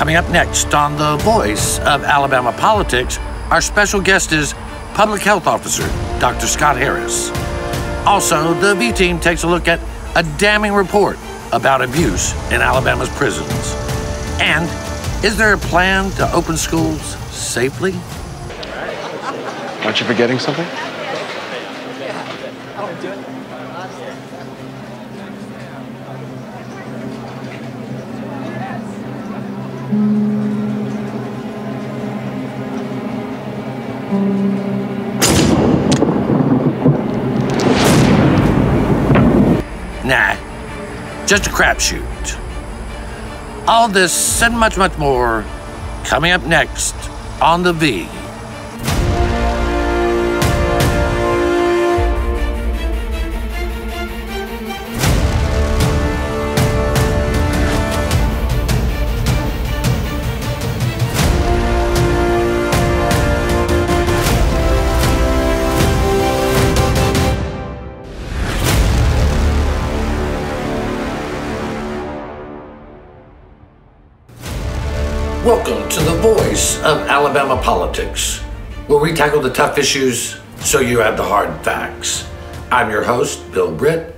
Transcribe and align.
Coming 0.00 0.16
up 0.16 0.30
next 0.30 0.72
on 0.72 0.96
The 0.96 1.16
Voice 1.18 1.78
of 1.80 2.04
Alabama 2.04 2.52
Politics, 2.52 3.18
our 3.50 3.60
special 3.60 4.00
guest 4.00 4.32
is 4.32 4.54
Public 4.94 5.20
Health 5.20 5.46
Officer 5.46 5.82
Dr. 6.18 6.46
Scott 6.46 6.78
Harris. 6.78 7.28
Also, 8.06 8.54
the 8.54 8.74
V 8.76 8.92
Team 8.92 9.20
takes 9.20 9.42
a 9.42 9.46
look 9.46 9.68
at 9.68 9.78
a 10.16 10.22
damning 10.38 10.72
report 10.72 11.18
about 11.52 11.82
abuse 11.82 12.32
in 12.50 12.62
Alabama's 12.62 13.10
prisons. 13.10 13.74
And 14.40 14.64
is 15.22 15.36
there 15.36 15.52
a 15.52 15.58
plan 15.58 16.10
to 16.12 16.32
open 16.32 16.56
schools 16.56 17.02
safely? 17.30 17.92
Aren't 19.84 20.00
you 20.00 20.06
forgetting 20.06 20.38
something? 20.38 20.89
Nah, 40.02 40.34
just 41.26 41.46
a 41.46 41.50
crapshoot. 41.50 42.02
All 43.68 43.88
this 43.88 44.42
and 44.42 44.58
much, 44.58 44.76
much 44.76 44.96
more 44.98 45.44
coming 46.04 46.32
up 46.32 46.42
next 46.44 46.94
on 47.40 47.62
The 47.62 47.72
V. 47.72 48.08
voice 76.60 76.76
of 76.82 76.98
Alabama 77.08 77.58
politics, 77.62 78.40
where 78.86 78.98
we 78.98 79.14
tackle 79.14 79.40
the 79.40 79.50
tough 79.50 79.78
issues 79.78 80.38
so 80.58 80.78
you 80.78 80.98
have 80.98 81.16
the 81.16 81.22
hard 81.22 81.48
facts. 81.64 82.28
I'm 82.70 82.90
your 82.90 83.02
host, 83.02 83.50
Bill 83.50 83.74
Britt, 83.74 84.14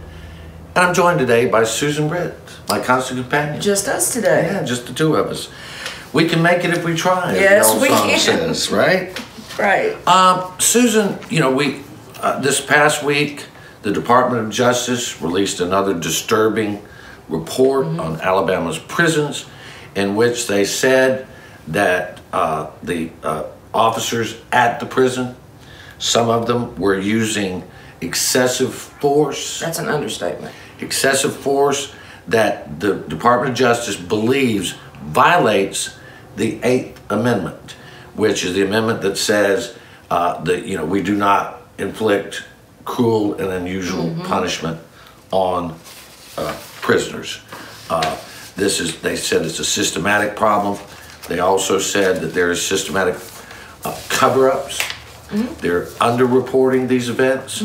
and 0.74 0.84
I'm 0.84 0.92
joined 0.92 1.20
today 1.20 1.46
by 1.46 1.62
Susan 1.62 2.08
Britt, 2.08 2.34
my 2.68 2.80
constant 2.80 3.20
companion. 3.20 3.60
Just 3.60 3.86
us 3.86 4.12
today. 4.12 4.46
Yeah, 4.46 4.64
just 4.64 4.88
the 4.88 4.92
two 4.92 5.14
of 5.14 5.28
us. 5.28 5.50
We 6.12 6.28
can 6.28 6.42
make 6.42 6.64
it 6.64 6.76
if 6.76 6.84
we 6.84 6.96
try. 6.96 7.32
Yes, 7.32 7.80
we 7.80 7.86
can. 7.86 8.18
Says, 8.18 8.72
right? 8.72 9.16
Right. 9.56 9.94
Um, 10.08 10.52
Susan, 10.58 11.20
you 11.30 11.38
know, 11.38 11.52
we 11.52 11.82
uh, 12.16 12.40
this 12.40 12.60
past 12.60 13.04
week, 13.04 13.46
the 13.82 13.92
Department 13.92 14.44
of 14.44 14.50
Justice 14.50 15.22
released 15.22 15.60
another 15.60 15.94
disturbing 15.94 16.82
report 17.28 17.86
on 17.86 18.20
Alabama's 18.20 18.80
prisons, 18.80 19.46
in 19.94 20.16
which 20.16 20.48
they 20.48 20.64
said 20.64 21.28
that 21.68 22.18
uh, 22.32 22.70
the 22.82 23.10
uh, 23.22 23.44
officers 23.74 24.40
at 24.50 24.80
the 24.80 24.86
prison, 24.86 25.36
some 25.98 26.28
of 26.28 26.46
them 26.46 26.74
were 26.76 26.98
using 26.98 27.62
excessive 28.00 28.74
force 28.74 29.60
That's 29.60 29.78
an 29.78 29.88
understatement. 29.88 30.54
excessive 30.80 31.36
force 31.36 31.94
that 32.28 32.80
the 32.80 32.94
Department 32.94 33.52
of 33.52 33.56
Justice 33.56 33.96
believes 33.96 34.72
violates 35.04 35.96
the 36.36 36.60
Eighth 36.62 37.00
Amendment, 37.10 37.72
which 38.14 38.44
is 38.44 38.54
the 38.54 38.64
amendment 38.64 39.02
that 39.02 39.16
says 39.16 39.76
uh, 40.10 40.42
that 40.42 40.64
you 40.64 40.76
know 40.76 40.84
we 40.84 41.02
do 41.02 41.14
not 41.16 41.62
inflict 41.78 42.44
cruel 42.84 43.34
and 43.34 43.50
unusual 43.52 44.14
punishment 44.24 44.80
on 45.30 45.76
uh, 46.36 46.56
prisoners. 46.80 47.40
Uh, 47.90 48.16
this 48.56 48.80
is 48.80 49.00
they 49.00 49.16
said 49.16 49.42
it's 49.44 49.58
a 49.58 49.64
systematic 49.64 50.36
problem. 50.36 50.78
They 51.28 51.38
also 51.38 51.78
said 51.78 52.20
that 52.20 52.34
there 52.34 52.50
is 52.50 52.64
systematic 52.64 53.16
uh, 53.84 53.98
cover-ups. 54.08 54.80
They're 55.60 55.86
underreporting 55.86 56.88
these 56.88 57.08
events. 57.08 57.62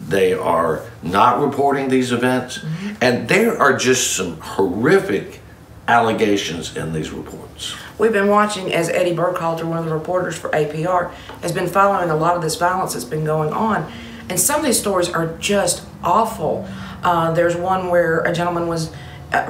They 0.00 0.32
are 0.32 0.82
not 1.02 1.40
reporting 1.40 1.88
these 1.88 2.10
events. 2.12 2.60
And 3.00 3.28
there 3.28 3.58
are 3.60 3.76
just 3.76 4.16
some 4.16 4.38
horrific 4.40 5.40
allegations 5.88 6.76
in 6.76 6.92
these 6.92 7.10
reports. 7.10 7.74
We've 7.98 8.12
been 8.12 8.28
watching 8.28 8.72
as 8.72 8.88
Eddie 8.88 9.14
Burkhalter, 9.14 9.64
one 9.64 9.78
of 9.78 9.84
the 9.84 9.94
reporters 9.94 10.36
for 10.36 10.48
APR, 10.50 11.12
has 11.42 11.52
been 11.52 11.68
following 11.68 12.10
a 12.10 12.16
lot 12.16 12.34
of 12.36 12.42
this 12.42 12.56
violence 12.56 12.94
that's 12.94 13.04
been 13.04 13.24
going 13.24 13.52
on. 13.52 13.92
And 14.28 14.40
some 14.40 14.60
of 14.60 14.64
these 14.66 14.78
stories 14.78 15.10
are 15.10 15.36
just 15.38 15.84
awful. 16.02 16.66
Uh, 17.02 17.32
there's 17.32 17.56
one 17.56 17.88
where 17.90 18.20
a 18.20 18.32
gentleman 18.32 18.66
was, 18.68 18.92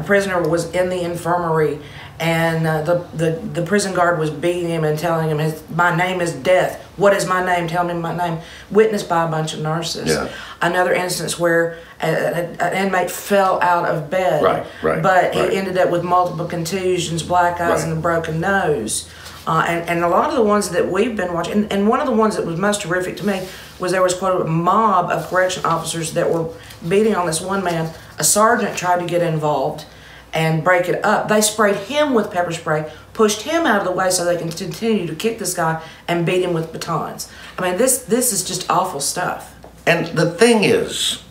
prisoner 0.04 0.40
was 0.48 0.70
in 0.72 0.88
the 0.88 1.00
infirmary 1.02 1.78
and 2.20 2.66
uh, 2.66 2.82
the, 2.82 2.94
the, 3.16 3.30
the 3.60 3.62
prison 3.62 3.94
guard 3.94 4.18
was 4.18 4.30
beating 4.30 4.68
him 4.68 4.84
and 4.84 4.96
telling 4.98 5.28
him, 5.28 5.38
his, 5.38 5.62
My 5.70 5.94
name 5.96 6.20
is 6.20 6.32
Death. 6.34 6.80
What 6.96 7.14
is 7.14 7.26
my 7.26 7.44
name? 7.44 7.66
Tell 7.68 7.84
me 7.84 7.94
my 7.94 8.16
name. 8.16 8.40
Witnessed 8.70 9.08
by 9.08 9.24
a 9.26 9.30
bunch 9.30 9.54
of 9.54 9.60
nurses. 9.60 10.08
Yeah. 10.08 10.30
Another 10.60 10.92
instance 10.92 11.38
where 11.38 11.78
a, 12.00 12.06
a- 12.08 12.62
an 12.62 12.86
inmate 12.86 13.10
fell 13.10 13.60
out 13.62 13.86
of 13.88 14.08
bed. 14.10 14.42
Right, 14.42 14.64
right, 14.82 15.02
But 15.02 15.34
right. 15.34 15.50
he 15.50 15.56
ended 15.56 15.78
up 15.78 15.90
with 15.90 16.04
multiple 16.04 16.46
contusions, 16.46 17.22
black 17.22 17.60
eyes, 17.60 17.80
Right. 17.80 17.88
and 17.88 17.98
a 17.98 18.00
broken 18.00 18.40
nose. 18.40 19.10
Uh, 19.44 19.64
and, 19.66 19.88
and 19.88 20.04
a 20.04 20.08
lot 20.08 20.28
of 20.30 20.36
the 20.36 20.42
ones 20.42 20.68
that 20.70 20.86
we've 20.88 21.16
been 21.16 21.32
watching, 21.32 21.52
and, 21.54 21.72
and 21.72 21.88
one 21.88 21.98
of 21.98 22.06
the 22.06 22.12
ones 22.12 22.36
that 22.36 22.46
was 22.46 22.56
most 22.60 22.84
horrific 22.84 23.16
to 23.16 23.26
me 23.26 23.44
was 23.80 23.90
there 23.90 24.02
was 24.02 24.14
quote 24.14 24.40
a 24.40 24.44
mob 24.48 25.10
of 25.10 25.26
correction 25.28 25.64
officers 25.64 26.12
that 26.12 26.30
were 26.30 26.48
beating 26.88 27.16
on 27.16 27.26
this 27.26 27.40
one 27.40 27.64
man. 27.64 27.92
A 28.18 28.24
sergeant 28.24 28.76
tried 28.76 29.00
to 29.00 29.06
get 29.06 29.22
involved 29.22 29.84
and 30.32 30.64
break 30.64 30.88
it 30.88 31.04
up. 31.04 31.28
They 31.28 31.40
sprayed 31.40 31.76
him 31.76 32.14
with 32.14 32.30
pepper 32.30 32.52
spray, 32.52 32.90
pushed 33.12 33.42
him 33.42 33.66
out 33.66 33.80
of 33.80 33.84
the 33.86 33.92
way 33.92 34.10
so 34.10 34.24
they 34.24 34.36
can 34.36 34.50
continue 34.50 35.06
to 35.06 35.14
kick 35.14 35.38
this 35.38 35.54
guy 35.54 35.82
and 36.08 36.24
beat 36.24 36.42
him 36.42 36.52
with 36.54 36.72
batons. 36.72 37.30
I 37.58 37.68
mean, 37.68 37.78
this 37.78 38.04
this 38.04 38.32
is 38.32 38.44
just 38.44 38.70
awful 38.70 39.00
stuff. 39.00 39.54
And 39.86 40.06
the 40.16 40.30
thing 40.30 40.64
is, 40.64 41.22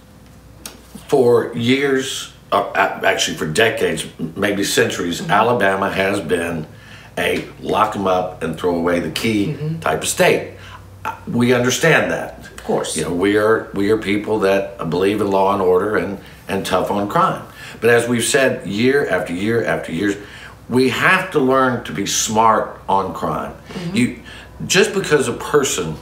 for 1.08 1.54
years, 1.56 2.34
uh, 2.52 3.00
actually 3.04 3.38
for 3.38 3.48
decades, 3.48 4.06
maybe 4.36 4.64
centuries, 4.64 5.28
Alabama 5.30 5.90
has 5.90 6.20
been 6.20 6.68
a 7.18 7.48
lock 7.60 7.94
them 7.94 8.08
up 8.08 8.44
and 8.44 8.58
throw 8.58 8.76
away 8.76 9.00
the 9.00 9.12
key 9.12 9.58
type 9.82 10.02
of 10.02 10.08
state. 10.08 10.58
We 11.28 11.54
understand 11.54 12.12
that. 12.12 12.40
Of 12.46 12.64
course. 12.64 12.96
You 12.96 13.04
know, 13.04 13.14
we 13.14 13.38
are 13.38 13.70
we 13.74 13.90
are 13.92 13.98
people 13.98 14.40
that 14.40 14.90
believe 14.90 15.22
in 15.22 15.30
law 15.32 15.54
and 15.54 15.62
order 15.62 15.98
and 15.98 16.20
and 16.48 16.66
tough 16.66 16.92
on 16.92 17.10
crime. 17.10 17.46
But 17.80 17.90
as 17.90 18.08
we've 18.08 18.24
said 18.24 18.68
year 18.68 19.08
after 19.08 19.34
year 19.34 19.64
after 19.66 19.92
years, 19.92 20.16
we 20.70 20.90
have 20.90 21.32
to 21.32 21.40
learn 21.40 21.84
to 21.86 21.92
be 21.94 22.06
smart 22.06 22.82
on 22.88 23.14
crime. 23.14 23.54
Mm-hmm. 23.54 23.96
You 23.96 24.20
just 24.68 24.94
because 24.94 25.28
a 25.28 25.34
person 25.34 25.96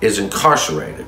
is 0.00 0.18
incarcerated 0.18 1.06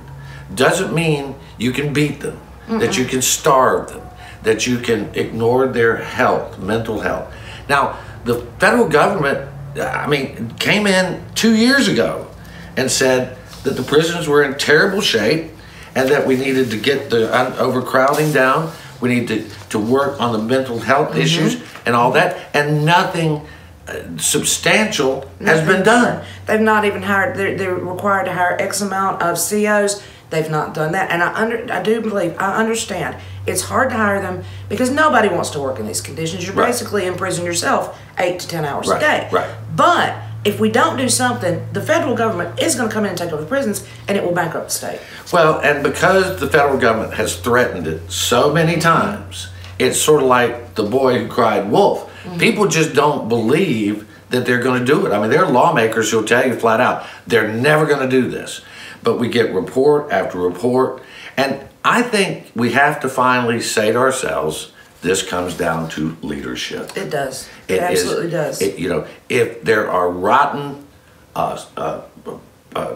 doesn't 0.55 0.95
mean 0.95 1.35
you 1.59 1.73
can 1.73 1.93
beat 1.93 2.21
them, 2.21 2.41
that 2.69 2.97
you 2.97 3.05
can 3.05 3.23
starve 3.23 3.89
them, 3.89 4.03
that 4.43 4.67
you 4.67 4.79
can 4.79 5.15
ignore 5.15 5.67
their 5.69 5.97
health, 5.97 6.59
mental 6.59 7.01
health. 7.01 7.33
Now, 7.69 7.99
the 8.25 8.41
federal 8.59 8.89
government, 8.89 9.49
I 9.79 10.07
mean, 10.07 10.55
came 10.59 10.87
in 10.87 11.23
two 11.35 11.55
years 11.55 11.89
ago 11.89 12.28
and 12.79 12.91
said 12.91 13.37
that 13.65 13.77
the 13.77 13.83
prisons 13.83 14.29
were 14.29 14.43
in 14.45 14.57
terrible 14.57 15.01
shape 15.01 15.51
and 15.95 16.09
that 16.09 16.27
we 16.27 16.37
needed 16.37 16.71
to 16.71 16.79
get 16.79 17.11
the 17.11 17.29
overcrowding 17.59 18.33
down. 18.33 18.73
We 19.01 19.09
need 19.09 19.29
to, 19.29 19.49
to 19.71 19.79
work 19.79 20.21
on 20.21 20.33
the 20.33 20.39
mental 20.39 20.79
health 20.79 21.17
issues 21.17 21.61
and 21.85 21.95
all 21.95 22.13
that, 22.13 22.37
and 22.55 22.85
nothing 22.85 23.47
uh, 23.89 24.17
substantial 24.19 25.29
has 25.41 25.67
been 25.67 25.83
done. 25.85 26.25
They've 26.47 26.61
not 26.61 26.85
even 26.85 27.03
hired. 27.03 27.37
They're, 27.37 27.57
they're 27.57 27.75
required 27.75 28.25
to 28.27 28.33
hire 28.33 28.57
X 28.61 28.81
amount 28.81 29.23
of 29.23 29.37
COs. 29.39 30.03
They've 30.31 30.51
not 30.51 30.75
done 30.75 30.93
that, 30.93 31.11
and 31.11 31.23
I 31.23 31.33
under 31.33 31.73
I 31.73 31.83
do 31.83 32.01
believe 32.03 32.37
I 32.39 32.57
understand 32.57 33.17
it's 33.47 33.63
hard 33.63 33.89
to 33.91 33.97
hire 33.97 34.21
them 34.21 34.45
because 34.69 34.91
nobody 34.91 35.29
wants 35.29 35.51
to 35.51 35.61
work 35.61 35.79
in 35.79 35.87
these 35.87 36.03
conditions. 36.03 36.45
You're 36.47 36.55
Right. 36.55 36.67
basically 36.67 37.07
in 37.07 37.15
prison 37.17 37.47
yourself 37.47 37.99
eight 38.19 38.39
to 38.41 38.47
ten 38.49 38.65
hours 38.67 38.89
Right, 38.89 38.99
a 38.99 39.01
day. 39.01 39.29
right. 39.33 39.49
But 39.75 40.15
if 40.45 40.61
we 40.61 40.71
don't 40.71 40.97
do 40.97 41.09
something, 41.09 41.67
the 41.73 41.83
federal 41.83 42.15
government 42.15 42.61
is 42.61 42.75
going 42.75 42.89
to 42.89 42.95
come 42.95 43.05
in 43.05 43.11
and 43.11 43.19
take 43.19 43.33
over 43.33 43.43
the 43.43 43.49
prisons, 43.49 43.87
and 44.07 44.17
it 44.17 44.25
will 44.25 44.33
bankrupt 44.33 44.69
the 44.69 44.73
state. 44.73 45.01
Well, 45.33 45.61
and 45.61 45.83
because 45.83 46.41
the 46.41 46.49
federal 46.49 46.79
government 46.79 47.15
has 47.15 47.37
threatened 47.37 47.87
it 47.87 48.11
so 48.11 48.53
many 48.53 48.81
times, 48.81 49.49
it's 49.79 50.01
sort 50.01 50.23
of 50.23 50.29
like 50.29 50.75
the 50.75 50.85
boy 50.85 51.19
who 51.19 51.29
cried 51.29 51.71
wolf. 51.71 52.11
Mm-hmm. 52.23 52.39
People 52.39 52.69
just 52.69 52.95
don't 52.95 53.29
believe 53.29 54.09
that 54.31 54.45
they're 54.45 54.63
going 54.63 54.81
to 54.81 54.87
do 54.87 55.07
it. 55.07 55.13
I 55.13 55.21
mean, 55.21 55.31
there 55.31 55.45
are 55.45 55.51
lawmakers 55.51 56.11
who'll 56.11 56.25
tell 56.25 56.47
you 56.47 56.55
flat 56.55 56.81
out 56.81 57.07
they're 57.27 57.53
never 57.53 57.87
going 57.87 58.09
to 58.09 58.09
do 58.09 58.29
this. 58.29 58.61
But 59.03 59.19
we 59.19 59.29
get 59.29 59.55
report 59.55 60.11
after 60.11 60.39
report. 60.39 61.03
And 61.37 61.67
I 61.85 62.03
think 62.03 62.51
we 62.55 62.73
have 62.73 63.01
to 63.01 63.09
finally 63.09 63.61
say 63.61 63.93
to 63.93 63.99
ourselves 63.99 64.73
this 65.01 65.23
comes 65.23 65.55
down 65.55 65.89
to 65.91 66.17
leadership. 66.23 66.97
It 66.97 67.11
does. 67.11 67.49
It, 67.69 67.75
It 67.77 67.93
is- 67.93 68.01
absolutely 68.03 68.31
does. 68.31 68.61
it- 68.63 68.79
you 68.79 68.89
know, 68.89 69.07
if 69.29 69.63
there 69.63 69.91
are 69.91 70.11
rotten 70.11 70.85
uh, 71.37 71.65
uh, 71.77 72.01
uh, 72.75 72.95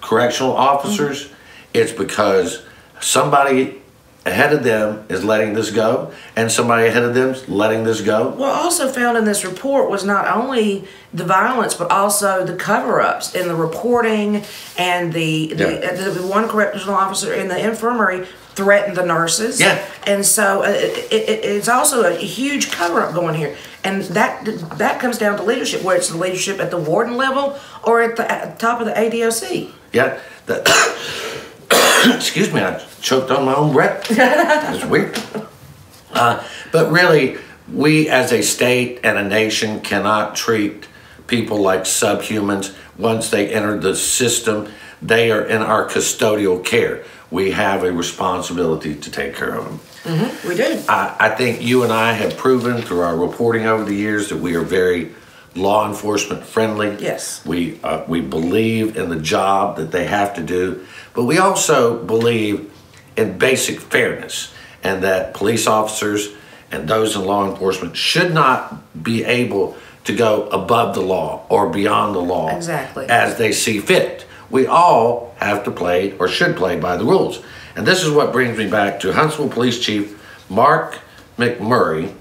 correctional 0.00 0.52
officers, 0.56 1.28
it's 1.74 1.92
because 1.92 2.62
somebody 3.00 3.82
ahead 4.26 4.52
of 4.52 4.64
them 4.64 5.04
is 5.08 5.24
letting 5.24 5.54
this 5.54 5.70
go, 5.70 6.12
and 6.34 6.50
somebody 6.50 6.86
ahead 6.88 7.04
of 7.04 7.14
them 7.14 7.30
is 7.30 7.48
letting 7.48 7.84
this 7.84 8.00
go. 8.00 8.30
Well, 8.30 8.50
also 8.52 8.90
found 8.90 9.16
in 9.16 9.24
this 9.24 9.44
report 9.44 9.88
was 9.88 10.04
not 10.04 10.26
only 10.36 10.86
the 11.14 11.24
violence, 11.24 11.74
but 11.74 11.90
also 11.90 12.44
the 12.44 12.56
cover-ups 12.56 13.34
in 13.34 13.48
the 13.48 13.54
reporting 13.54 14.42
and 14.76 15.12
the 15.12 15.54
the, 15.54 15.80
Yeah. 15.80 15.94
the, 15.94 16.10
the 16.10 16.26
one 16.26 16.48
correctional 16.48 16.94
officer 16.96 17.32
in 17.32 17.48
the 17.48 17.58
infirmary 17.58 18.26
threatened 18.56 18.96
the 18.96 19.04
nurses. 19.06 19.60
Yeah. 19.60 19.78
and 20.06 20.24
so 20.24 20.62
uh, 20.64 20.68
it, 20.68 21.12
it, 21.12 21.44
it's 21.44 21.68
also 21.68 22.02
a 22.04 22.16
huge 22.16 22.70
cover-up 22.72 23.14
going 23.14 23.34
here, 23.36 23.54
and 23.84 24.02
that 24.18 24.44
that 24.78 25.00
comes 25.00 25.18
down 25.18 25.36
to 25.36 25.44
leadership, 25.44 25.82
where 25.82 25.96
it's 25.96 26.08
the 26.08 26.16
leadership 26.18 26.58
at 26.60 26.70
the 26.70 26.78
warden 26.78 27.16
level 27.16 27.58
or 27.84 28.02
at 28.02 28.16
the 28.16 28.30
at 28.30 28.58
the 28.58 28.66
top 28.66 28.80
of 28.80 28.86
the 28.86 28.92
ADOC. 28.92 29.70
Yeah. 29.92 30.18
That, 30.46 30.66
excuse 32.16 32.52
me, 32.52 32.60
I 32.60 32.78
choked 33.06 33.30
on 33.30 33.44
my 33.44 33.54
own 33.54 33.72
breath. 33.72 34.10
It's 34.10 34.84
weird. 34.84 35.16
Uh, 36.12 36.42
but 36.72 36.90
really, 36.90 37.36
we 37.72 38.08
as 38.08 38.32
a 38.32 38.42
state 38.42 39.00
and 39.04 39.16
a 39.16 39.22
nation 39.22 39.80
cannot 39.80 40.34
treat 40.34 40.88
people 41.28 41.58
like 41.58 41.82
subhumans. 41.82 42.74
Once 42.98 43.30
they 43.30 43.52
enter 43.54 43.78
the 43.78 43.94
system, 43.94 44.68
they 45.00 45.30
are 45.30 45.44
in 45.44 45.62
our 45.62 45.88
custodial 45.88 46.64
care. 46.64 47.04
We 47.30 47.52
have 47.52 47.84
a 47.84 47.92
responsibility 47.92 48.96
to 48.96 49.10
take 49.10 49.36
care 49.36 49.54
of 49.54 49.64
them. 49.64 50.30
We 50.48 50.56
do. 50.56 50.82
I, 50.88 51.16
I 51.20 51.28
think 51.30 51.62
you 51.62 51.84
and 51.84 51.92
I 51.92 52.12
have 52.12 52.36
proven 52.36 52.82
through 52.82 53.00
our 53.00 53.16
reporting 53.16 53.66
over 53.66 53.84
the 53.84 53.94
years 53.94 54.30
that 54.30 54.38
we 54.38 54.56
are 54.56 54.62
very 54.62 55.12
law 55.54 55.86
enforcement 55.86 56.44
friendly. 56.44 56.96
Yes. 57.00 57.44
We 57.44 57.80
uh, 57.82 58.04
we 58.08 58.20
believe 58.20 58.96
in 58.96 59.10
the 59.10 59.20
job 59.20 59.76
that 59.76 59.90
they 59.92 60.06
have 60.06 60.34
to 60.34 60.42
do, 60.42 60.84
but 61.14 61.24
we 61.24 61.38
also 61.38 62.02
believe 62.04 62.72
in 63.16 63.38
basic 63.38 63.80
fairness 63.80 64.52
and 64.82 65.02
that 65.02 65.34
police 65.34 65.66
officers 65.66 66.28
and 66.70 66.88
those 66.88 67.16
in 67.16 67.24
law 67.24 67.48
enforcement 67.50 67.96
should 67.96 68.32
not 68.34 69.02
be 69.02 69.24
able 69.24 69.76
to 70.04 70.14
go 70.14 70.48
above 70.48 70.94
the 70.94 71.00
law 71.00 71.44
or 71.48 71.68
beyond 71.70 72.14
the 72.14 72.20
law 72.20 72.54
Exactly. 72.54 73.06
as 73.08 73.36
they 73.38 73.52
see 73.52 73.78
fit. 73.80 74.26
We 74.50 74.66
all 74.66 75.34
have 75.38 75.64
to 75.64 75.70
play 75.70 76.16
or 76.18 76.28
should 76.28 76.56
play 76.56 76.78
by 76.78 76.96
the 76.96 77.04
rules. 77.04 77.42
And 77.74 77.86
this 77.86 78.04
is 78.04 78.10
what 78.10 78.32
brings 78.32 78.56
me 78.56 78.68
back 78.70 79.00
to 79.00 79.12
Huntsville 79.12 79.48
Police 79.48 79.80
Chief 79.80 80.22
Mark 80.48 80.98
McMurray 81.38 82.12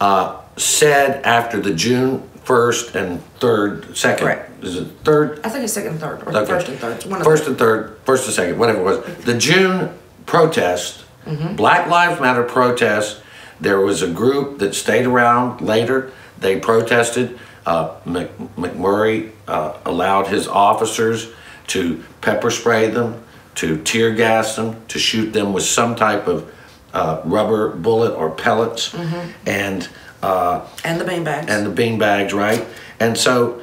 uh, 0.00 0.40
said 0.56 1.22
after 1.24 1.60
the 1.60 1.72
June 1.74 2.28
1st 2.44 2.94
and 2.94 3.20
3rd, 3.40 3.94
2nd, 3.96 4.26
Right. 4.26 4.38
is 4.62 4.76
it 4.76 5.04
3rd? 5.04 5.40
I 5.44 5.48
think 5.48 5.64
it's 5.64 5.72
second 5.72 5.92
and 5.92 6.00
third, 6.00 6.22
or 6.26 6.36
Okay. 6.36 6.46
first 6.46 6.68
and 6.68 6.78
third. 6.78 6.96
It's 6.96 7.06
one 7.06 7.20
of 7.20 7.24
First 7.26 7.44
them. 7.44 7.52
and 7.52 7.58
third, 7.58 7.96
first 8.04 8.26
and 8.26 8.34
second, 8.34 8.58
whatever 8.58 8.80
it 8.80 8.84
was. 8.84 8.98
The 9.24 9.34
June 9.34 9.90
protest, 10.26 11.00
Mm-hmm. 11.26 11.56
Black 11.56 11.88
Lives 11.88 12.20
Matter 12.20 12.42
protest. 12.42 13.16
There 13.58 13.80
was 13.80 14.02
a 14.02 14.08
group 14.08 14.58
that 14.58 14.74
stayed 14.74 15.06
around 15.06 15.62
later. 15.62 16.10
They 16.38 16.60
protested. 16.60 17.38
Uh, 17.64 17.92
Mc, 18.04 18.28
McMurray 18.58 19.30
uh, 19.48 19.72
allowed 19.86 20.26
his 20.26 20.46
officers 20.46 21.28
to 21.68 22.04
pepper 22.20 22.50
spray 22.50 22.90
them, 22.90 23.22
to 23.54 23.78
tear 23.84 24.10
gas 24.10 24.56
them, 24.56 24.76
to 24.88 24.98
shoot 24.98 25.32
them 25.32 25.54
with 25.54 25.64
some 25.64 25.94
type 25.96 26.26
of 26.28 26.52
uh, 26.92 27.22
rubber 27.24 27.70
bullet 27.70 28.10
or 28.12 28.28
pellets, 28.30 28.90
Mm-hmm. 28.90 29.48
and 29.48 29.88
uh, 30.24 30.66
and 30.84 31.00
the 31.00 31.04
beanbags. 31.04 31.48
and 31.48 31.66
the 31.66 31.70
bean 31.70 31.98
bags, 31.98 32.32
right? 32.32 32.64
And 33.00 33.16
so 33.18 33.60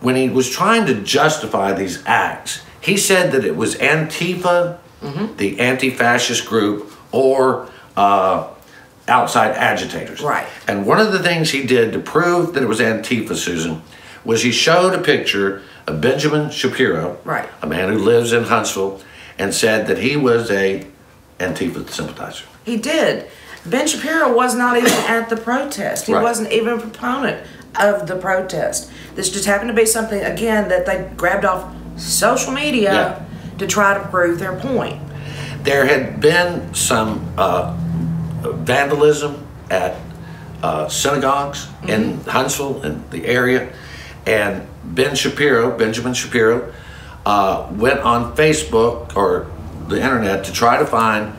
when 0.00 0.16
he 0.16 0.28
was 0.28 0.48
trying 0.50 0.86
to 0.86 0.94
justify 1.02 1.72
these 1.72 2.02
acts, 2.06 2.62
he 2.80 2.96
said 2.96 3.32
that 3.32 3.44
it 3.44 3.56
was 3.56 3.74
Antifa, 3.76 4.78
Mm-hmm. 5.02 5.36
the 5.36 5.58
anti 5.58 5.90
fascist 5.90 6.46
group, 6.46 6.92
or 7.10 7.68
uh, 7.96 8.46
outside 9.08 9.50
agitators. 9.56 10.20
Right. 10.20 10.46
And 10.68 10.86
one 10.86 11.00
of 11.00 11.10
the 11.10 11.18
things 11.18 11.50
he 11.50 11.64
did 11.66 11.92
to 11.94 11.98
prove 11.98 12.54
that 12.54 12.62
it 12.62 12.66
was 12.68 12.78
Antifa, 12.78 13.34
Susan, 13.34 13.82
was 14.24 14.44
he 14.44 14.52
showed 14.52 14.94
a 14.94 15.02
picture 15.02 15.62
of 15.88 16.00
Benjamin 16.00 16.50
Shapiro, 16.52 17.18
Right. 17.24 17.48
a 17.60 17.66
man 17.66 17.88
who 17.92 17.98
lives 17.98 18.32
in 18.32 18.44
Huntsville, 18.44 19.00
and 19.40 19.52
said 19.52 19.88
that 19.88 19.98
he 19.98 20.16
was 20.16 20.52
a 20.52 20.86
Antifa 21.40 21.90
sympathizer. 21.90 22.44
He 22.64 22.76
did. 22.76 23.26
Ben 23.64 23.86
Shapiro 23.86 24.32
was 24.34 24.54
not 24.54 24.76
even 24.76 24.92
at 25.08 25.28
the 25.28 25.36
protest. 25.36 26.06
He 26.06 26.14
Right. 26.14 26.22
wasn't 26.22 26.52
even 26.52 26.74
a 26.74 26.78
proponent 26.78 27.46
of 27.78 28.06
the 28.06 28.16
protest. 28.16 28.90
This 29.14 29.30
just 29.30 29.44
happened 29.46 29.68
to 29.68 29.74
be 29.74 29.86
something 29.86 30.22
again 30.22 30.68
that 30.68 30.86
they 30.86 31.08
grabbed 31.16 31.44
off 31.44 31.72
social 31.96 32.52
media 32.52 32.92
Yeah. 32.92 33.18
to 33.58 33.66
try 33.66 33.94
to 33.94 34.00
prove 34.08 34.38
their 34.38 34.54
point. 34.54 35.00
There 35.62 35.84
had 35.86 36.20
been 36.20 36.74
some 36.74 37.24
uh, 37.38 37.74
vandalism 38.42 39.46
at 39.70 39.94
uh, 40.62 40.88
synagogues 40.88 41.66
in 41.86 42.20
Huntsville 42.24 42.82
and 42.82 43.08
the 43.10 43.26
area, 43.26 43.68
and 44.26 44.66
Ben 44.84 45.14
Shapiro, 45.14 45.76
Benjamin 45.76 46.14
Shapiro, 46.14 46.72
uh, 47.26 47.66
went 47.72 48.00
on 48.00 48.34
Facebook 48.36 49.16
or 49.16 49.46
the 49.88 49.96
internet 49.96 50.44
to 50.44 50.52
try 50.52 50.78
to 50.78 50.86
find 50.86 51.32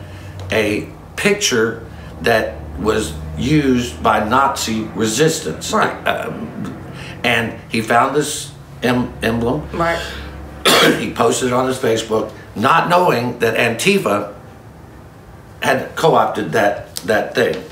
a 0.52 0.88
picture 1.16 1.83
that 2.24 2.56
was 2.78 3.14
used 3.38 4.02
by 4.02 4.28
Nazi 4.28 4.84
resistance. 4.94 5.72
Right. 5.72 5.94
Um, 6.06 6.76
and 7.22 7.58
he 7.70 7.80
found 7.80 8.14
this 8.14 8.52
em- 8.82 9.12
emblem 9.22 9.68
Right. 9.72 9.98
he 10.98 11.12
posted 11.12 11.48
it 11.48 11.54
on 11.54 11.66
his 11.66 11.78
Facebook, 11.78 12.32
not 12.54 12.88
knowing 12.88 13.38
that 13.38 13.56
Antifa 13.56 14.34
had 15.62 15.96
co-opted 15.96 16.52
that 16.52 16.94
that 16.96 17.34
thing. 17.34 17.62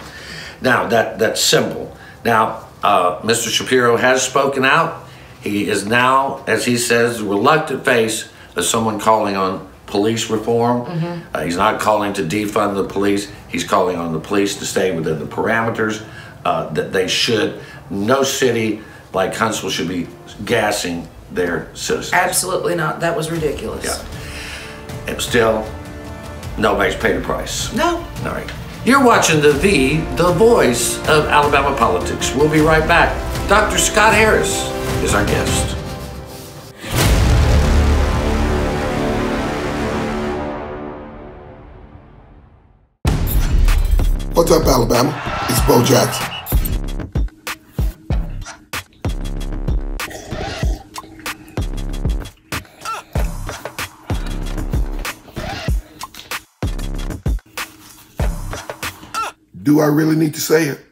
Now 0.60 0.86
that 0.88 1.18
that 1.18 1.38
symbol. 1.38 1.96
Now, 2.24 2.66
uh, 2.82 3.20
Mr. 3.20 3.48
Shapiro 3.48 3.96
has 3.96 4.22
spoken 4.22 4.64
out. 4.64 5.04
He 5.40 5.68
is 5.68 5.84
now, 5.84 6.44
as 6.46 6.64
he 6.64 6.76
says, 6.76 7.18
the 7.18 7.24
reluctant 7.24 7.84
face 7.84 8.30
of 8.54 8.64
someone 8.64 9.00
calling 9.00 9.36
on 9.36 9.68
police 9.92 10.30
reform. 10.30 10.86
Uh, 11.34 11.42
he's 11.42 11.58
not 11.58 11.78
calling 11.78 12.14
to 12.14 12.22
defund 12.22 12.74
the 12.74 12.84
police. 12.84 13.30
He's 13.48 13.62
calling 13.62 13.96
on 13.96 14.14
the 14.14 14.18
police 14.18 14.56
to 14.56 14.64
stay 14.64 14.96
within 14.96 15.18
the 15.18 15.26
parameters 15.26 16.02
uh, 16.46 16.70
that 16.70 16.94
they 16.94 17.06
should. 17.08 17.60
No 17.90 18.22
city 18.22 18.80
like 19.12 19.34
Huntsville 19.34 19.68
should 19.68 19.88
be 19.88 20.08
gassing 20.46 21.06
their 21.30 21.68
citizens. 21.74 22.14
Absolutely 22.14 22.74
not. 22.74 23.00
That 23.00 23.14
was 23.14 23.30
ridiculous. 23.30 23.84
Yeah. 23.84 25.08
And 25.08 25.20
still, 25.20 25.70
nobody's 26.56 26.96
paid 26.96 27.16
a 27.16 27.20
price. 27.20 27.70
No. 27.74 27.98
All 28.24 28.32
right. 28.32 28.50
You're 28.86 29.04
watching 29.04 29.42
the 29.42 29.52
V, 29.52 29.98
the 30.16 30.32
voice 30.32 30.96
of 31.06 31.26
Alabama 31.26 31.76
politics. 31.76 32.34
We'll 32.34 32.50
be 32.50 32.60
right 32.60 32.88
back. 32.88 33.12
Dr. 33.46 33.76
Scott 33.76 34.14
Harris 34.14 34.70
is 35.04 35.14
our 35.14 35.26
guest. 35.26 35.76
What's 44.42 44.54
up, 44.54 44.66
Alabama? 44.66 45.22
It's 45.48 45.60
Bo 45.68 45.84
Jackson. 45.84 46.26
Do 59.62 59.78
I 59.78 59.86
really 59.86 60.16
need 60.16 60.34
to 60.34 60.40
say 60.40 60.64
it? 60.64 60.91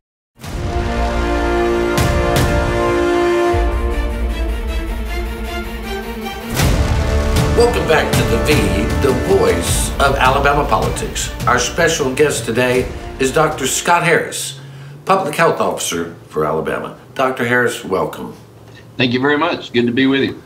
Welcome 7.61 7.87
back 7.87 8.11
to 8.11 8.23
The 8.23 8.43
V, 8.45 8.53
the 9.05 9.13
voice 9.37 9.91
of 9.99 10.15
Alabama 10.15 10.67
politics. 10.67 11.29
Our 11.45 11.59
special 11.59 12.11
guest 12.11 12.43
today 12.43 12.91
is 13.19 13.31
Dr. 13.31 13.67
Scott 13.67 14.03
Harris, 14.03 14.59
Public 15.05 15.35
Health 15.35 15.61
Officer 15.61 16.15
for 16.29 16.43
Alabama. 16.43 16.97
Dr. 17.13 17.45
Harris, 17.45 17.85
welcome. 17.85 18.35
Thank 18.97 19.13
you 19.13 19.21
very 19.21 19.37
much. 19.37 19.71
Good 19.73 19.85
to 19.85 19.91
be 19.91 20.07
with 20.07 20.21
you. 20.21 20.41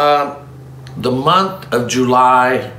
Um, 0.00 0.48
the 0.96 1.10
month 1.10 1.74
of 1.74 1.88
July 1.88 2.72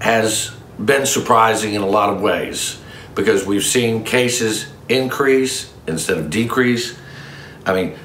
has 0.00 0.50
been 0.82 1.06
surprising 1.06 1.74
in 1.74 1.82
a 1.82 1.88
lot 1.88 2.10
of 2.10 2.22
ways 2.22 2.80
because 3.16 3.44
we've 3.44 3.64
seen 3.64 4.04
cases 4.04 4.68
increase 4.88 5.74
instead 5.88 6.18
of 6.18 6.30
decrease. 6.30 6.96
I 7.66 7.74
mean, 7.74 7.98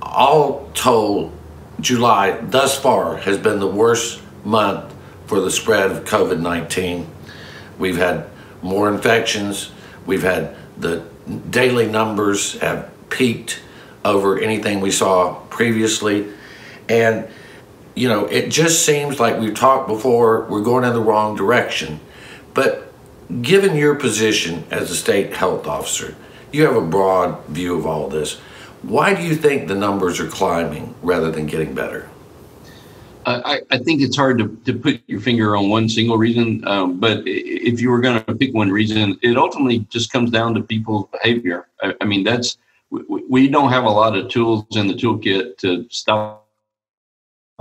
all 0.00 0.70
told, 0.72 1.35
July 1.80 2.38
thus 2.40 2.78
far 2.78 3.18
has 3.18 3.38
been 3.38 3.60
the 3.60 3.66
worst 3.66 4.22
month 4.44 4.94
for 5.26 5.40
the 5.40 5.50
spread 5.50 5.90
of 5.90 6.04
COVID 6.04 6.40
19. 6.40 7.06
We've 7.78 7.96
had 7.96 8.26
more 8.62 8.88
infections, 8.88 9.70
we've 10.06 10.22
had 10.22 10.56
the 10.78 11.04
daily 11.50 11.86
numbers 11.86 12.58
have 12.60 12.90
peaked 13.10 13.60
over 14.04 14.38
anything 14.38 14.80
we 14.80 14.90
saw 14.90 15.34
previously. 15.50 16.28
And 16.88 17.28
you 17.94 18.08
know, 18.08 18.26
it 18.26 18.50
just 18.50 18.84
seems 18.84 19.18
like 19.18 19.40
we've 19.40 19.54
talked 19.54 19.88
before, 19.88 20.42
we're 20.44 20.62
going 20.62 20.84
in 20.84 20.92
the 20.92 21.00
wrong 21.00 21.34
direction. 21.34 21.98
But 22.52 22.92
given 23.42 23.74
your 23.74 23.94
position 23.94 24.64
as 24.70 24.90
a 24.90 24.94
state 24.94 25.32
health 25.32 25.66
officer, 25.66 26.14
you 26.52 26.64
have 26.64 26.76
a 26.76 26.82
broad 26.82 27.44
view 27.46 27.76
of 27.76 27.86
all 27.86 28.08
this. 28.08 28.38
Why 28.82 29.14
do 29.14 29.22
you 29.22 29.34
think 29.34 29.68
the 29.68 29.74
numbers 29.74 30.20
are 30.20 30.28
climbing 30.28 30.94
rather 31.02 31.30
than 31.30 31.46
getting 31.46 31.74
better? 31.74 32.08
I, 33.28 33.62
I 33.72 33.78
think 33.78 34.02
it's 34.02 34.16
hard 34.16 34.38
to, 34.38 34.56
to 34.66 34.78
put 34.78 35.02
your 35.08 35.20
finger 35.20 35.56
on 35.56 35.68
one 35.68 35.88
single 35.88 36.16
reason, 36.16 36.66
um, 36.68 37.00
but 37.00 37.22
if 37.26 37.80
you 37.80 37.90
were 37.90 38.00
going 38.00 38.22
to 38.22 38.34
pick 38.36 38.54
one 38.54 38.70
reason, 38.70 39.18
it 39.20 39.36
ultimately 39.36 39.80
just 39.90 40.12
comes 40.12 40.30
down 40.30 40.54
to 40.54 40.62
people's 40.62 41.08
behavior. 41.10 41.66
I, 41.82 41.94
I 42.00 42.04
mean, 42.04 42.22
that's 42.22 42.56
we, 42.90 43.24
we 43.28 43.48
don't 43.48 43.70
have 43.70 43.82
a 43.82 43.90
lot 43.90 44.16
of 44.16 44.28
tools 44.28 44.64
in 44.76 44.86
the 44.86 44.94
toolkit 44.94 45.58
to 45.58 45.86
stop 45.90 46.46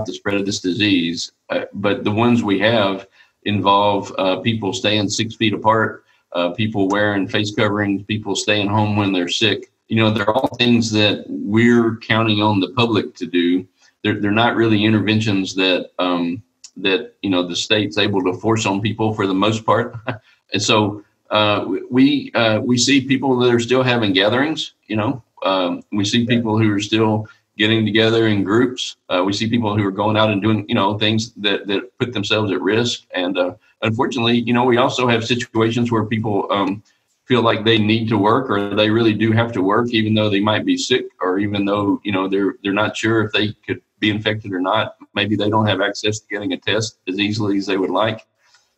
the 0.05 0.13
spread 0.13 0.35
of 0.35 0.45
this 0.45 0.59
disease, 0.59 1.31
uh, 1.49 1.61
but 1.73 2.03
the 2.03 2.11
ones 2.11 2.43
we 2.43 2.59
have 2.59 3.07
involve 3.43 4.13
uh, 4.19 4.39
people 4.41 4.71
staying 4.71 5.09
six 5.09 5.35
feet 5.35 5.53
apart, 5.53 6.05
uh, 6.33 6.51
people 6.51 6.87
wearing 6.89 7.27
face 7.27 7.55
coverings, 7.55 8.03
people 8.03 8.35
staying 8.35 8.67
home 8.67 8.95
when 8.95 9.11
they're 9.11 9.27
sick. 9.27 9.71
You 9.87 9.97
know, 9.97 10.11
they're 10.11 10.29
all 10.29 10.47
things 10.57 10.91
that 10.91 11.25
we're 11.27 11.97
counting 11.97 12.41
on 12.41 12.59
the 12.59 12.69
public 12.69 13.15
to 13.15 13.25
do. 13.25 13.67
They're, 14.03 14.19
they're 14.19 14.31
not 14.31 14.55
really 14.55 14.83
interventions 14.83 15.55
that 15.55 15.91
um, 15.99 16.43
that 16.77 17.13
you 17.21 17.29
know 17.29 17.47
the 17.47 17.55
state's 17.55 17.97
able 17.97 18.21
to 18.23 18.33
force 18.33 18.65
on 18.65 18.81
people 18.81 19.13
for 19.13 19.27
the 19.27 19.33
most 19.33 19.65
part. 19.65 19.95
and 20.53 20.61
so 20.61 21.03
uh, 21.29 21.65
we 21.89 22.31
uh, 22.33 22.59
we 22.59 22.77
see 22.77 23.01
people 23.01 23.37
that 23.37 23.53
are 23.53 23.59
still 23.59 23.83
having 23.83 24.13
gatherings. 24.13 24.73
You 24.87 24.97
know, 24.97 25.23
um, 25.43 25.83
we 25.91 26.05
see 26.05 26.25
people 26.25 26.57
who 26.57 26.71
are 26.71 26.79
still 26.79 27.27
getting 27.57 27.85
together 27.85 28.27
in 28.27 28.43
groups. 28.43 28.97
Uh, 29.09 29.23
we 29.25 29.33
see 29.33 29.49
people 29.49 29.75
who 29.77 29.85
are 29.85 29.91
going 29.91 30.17
out 30.17 30.29
and 30.29 30.41
doing 30.41 30.65
you 30.67 30.75
know 30.75 30.97
things 30.97 31.31
that 31.33 31.67
that 31.67 31.97
put 31.97 32.13
themselves 32.13 32.51
at 32.51 32.61
risk. 32.61 33.05
And 33.13 33.37
uh, 33.37 33.55
unfortunately, 33.81 34.39
you 34.39 34.53
know, 34.53 34.65
we 34.65 34.77
also 34.77 35.07
have 35.07 35.25
situations 35.25 35.91
where 35.91 36.05
people 36.05 36.51
um, 36.51 36.83
feel 37.25 37.41
like 37.41 37.65
they 37.65 37.77
need 37.77 38.07
to 38.09 38.17
work 38.17 38.49
or 38.49 38.75
they 38.75 38.89
really 38.89 39.13
do 39.13 39.31
have 39.31 39.51
to 39.51 39.61
work, 39.61 39.89
even 39.89 40.13
though 40.13 40.29
they 40.29 40.39
might 40.39 40.65
be 40.65 40.77
sick 40.77 41.05
or 41.21 41.39
even 41.39 41.65
though 41.65 41.99
you 42.03 42.11
know 42.11 42.27
they're 42.27 42.55
they're 42.63 42.73
not 42.73 42.95
sure 42.95 43.23
if 43.23 43.31
they 43.31 43.53
could 43.65 43.81
be 43.99 44.09
infected 44.09 44.51
or 44.51 44.61
not. 44.61 44.95
Maybe 45.13 45.35
they 45.35 45.49
don't 45.49 45.67
have 45.67 45.81
access 45.81 46.19
to 46.19 46.27
getting 46.27 46.53
a 46.53 46.57
test 46.57 46.99
as 47.07 47.19
easily 47.19 47.57
as 47.57 47.65
they 47.65 47.77
would 47.77 47.89
like. 47.89 48.25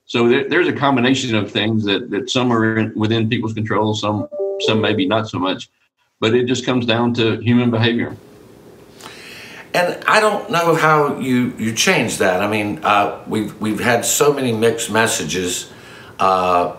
So 0.05 0.29
there, 0.29 0.47
there's 0.47 0.67
a 0.67 0.73
combination 0.73 1.35
of 1.35 1.51
things 1.51 1.83
that, 1.83 2.09
that 2.11 2.29
some 2.29 2.53
are 2.53 2.77
in, 2.77 2.93
within 2.95 3.29
people's 3.29 3.53
control, 3.53 3.93
some 3.93 4.27
some 4.61 4.81
maybe 4.81 5.05
not 5.05 5.27
so 5.27 5.39
much, 5.39 5.69
but 6.19 6.33
it 6.33 6.45
just 6.45 6.65
comes 6.65 6.85
down 6.85 7.13
to 7.15 7.39
human 7.41 7.69
behavior. 7.69 8.15
And 9.73 10.03
I 10.05 10.19
don't 10.19 10.49
know 10.49 10.73
how 10.73 11.19
you, 11.19 11.53
you 11.59 11.73
change 11.73 12.17
that. 12.17 12.41
I 12.41 12.47
mean, 12.49 12.79
uh, 12.83 13.23
we've, 13.27 13.59
we've 13.61 13.79
had 13.79 14.05
so 14.05 14.33
many 14.33 14.51
mixed 14.51 14.89
messages 14.89 15.71
uh, 16.19 16.75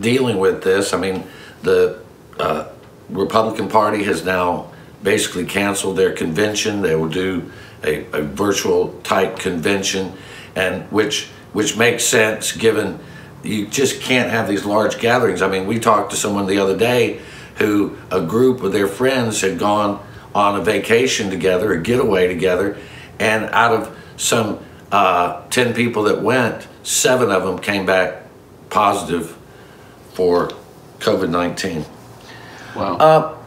dealing 0.00 0.38
with 0.38 0.62
this. 0.62 0.92
I 0.92 0.98
mean, 0.98 1.24
the 1.62 2.00
uh, 2.38 2.68
Republican 3.08 3.68
Party 3.68 4.04
has 4.04 4.24
now 4.24 4.72
basically 5.02 5.44
canceled 5.44 5.96
their 5.96 6.12
convention. 6.12 6.82
They 6.82 6.96
will 6.96 7.08
do 7.08 7.50
a, 7.84 8.06
a 8.12 8.22
virtual 8.22 8.98
type 9.02 9.38
convention, 9.38 10.14
and 10.56 10.90
which 10.90 11.28
which 11.52 11.76
makes 11.76 12.04
sense 12.04 12.52
given 12.52 12.98
you 13.44 13.66
just 13.66 14.00
can't 14.00 14.30
have 14.30 14.48
these 14.48 14.64
large 14.64 14.98
gatherings. 14.98 15.42
I 15.42 15.48
mean, 15.48 15.66
we 15.66 15.78
talked 15.78 16.10
to 16.10 16.16
someone 16.16 16.46
the 16.46 16.58
other 16.58 16.76
day 16.76 17.20
who 17.56 17.96
a 18.10 18.20
group 18.20 18.62
of 18.62 18.72
their 18.72 18.88
friends 18.88 19.42
had 19.42 19.58
gone 19.58 20.04
on 20.34 20.58
a 20.58 20.64
vacation 20.64 21.30
together, 21.30 21.72
a 21.72 21.80
getaway 21.80 22.26
together, 22.26 22.76
and 23.20 23.44
out 23.46 23.72
of 23.72 23.98
some 24.16 24.58
uh, 24.90 25.46
10 25.48 25.74
people 25.74 26.04
that 26.04 26.22
went, 26.22 26.66
seven 26.82 27.30
of 27.30 27.44
them 27.44 27.58
came 27.58 27.86
back 27.86 28.22
positive 28.70 29.36
for 30.14 30.50
COVID 31.00 31.28
19. 31.28 31.84
Wow. 32.74 33.40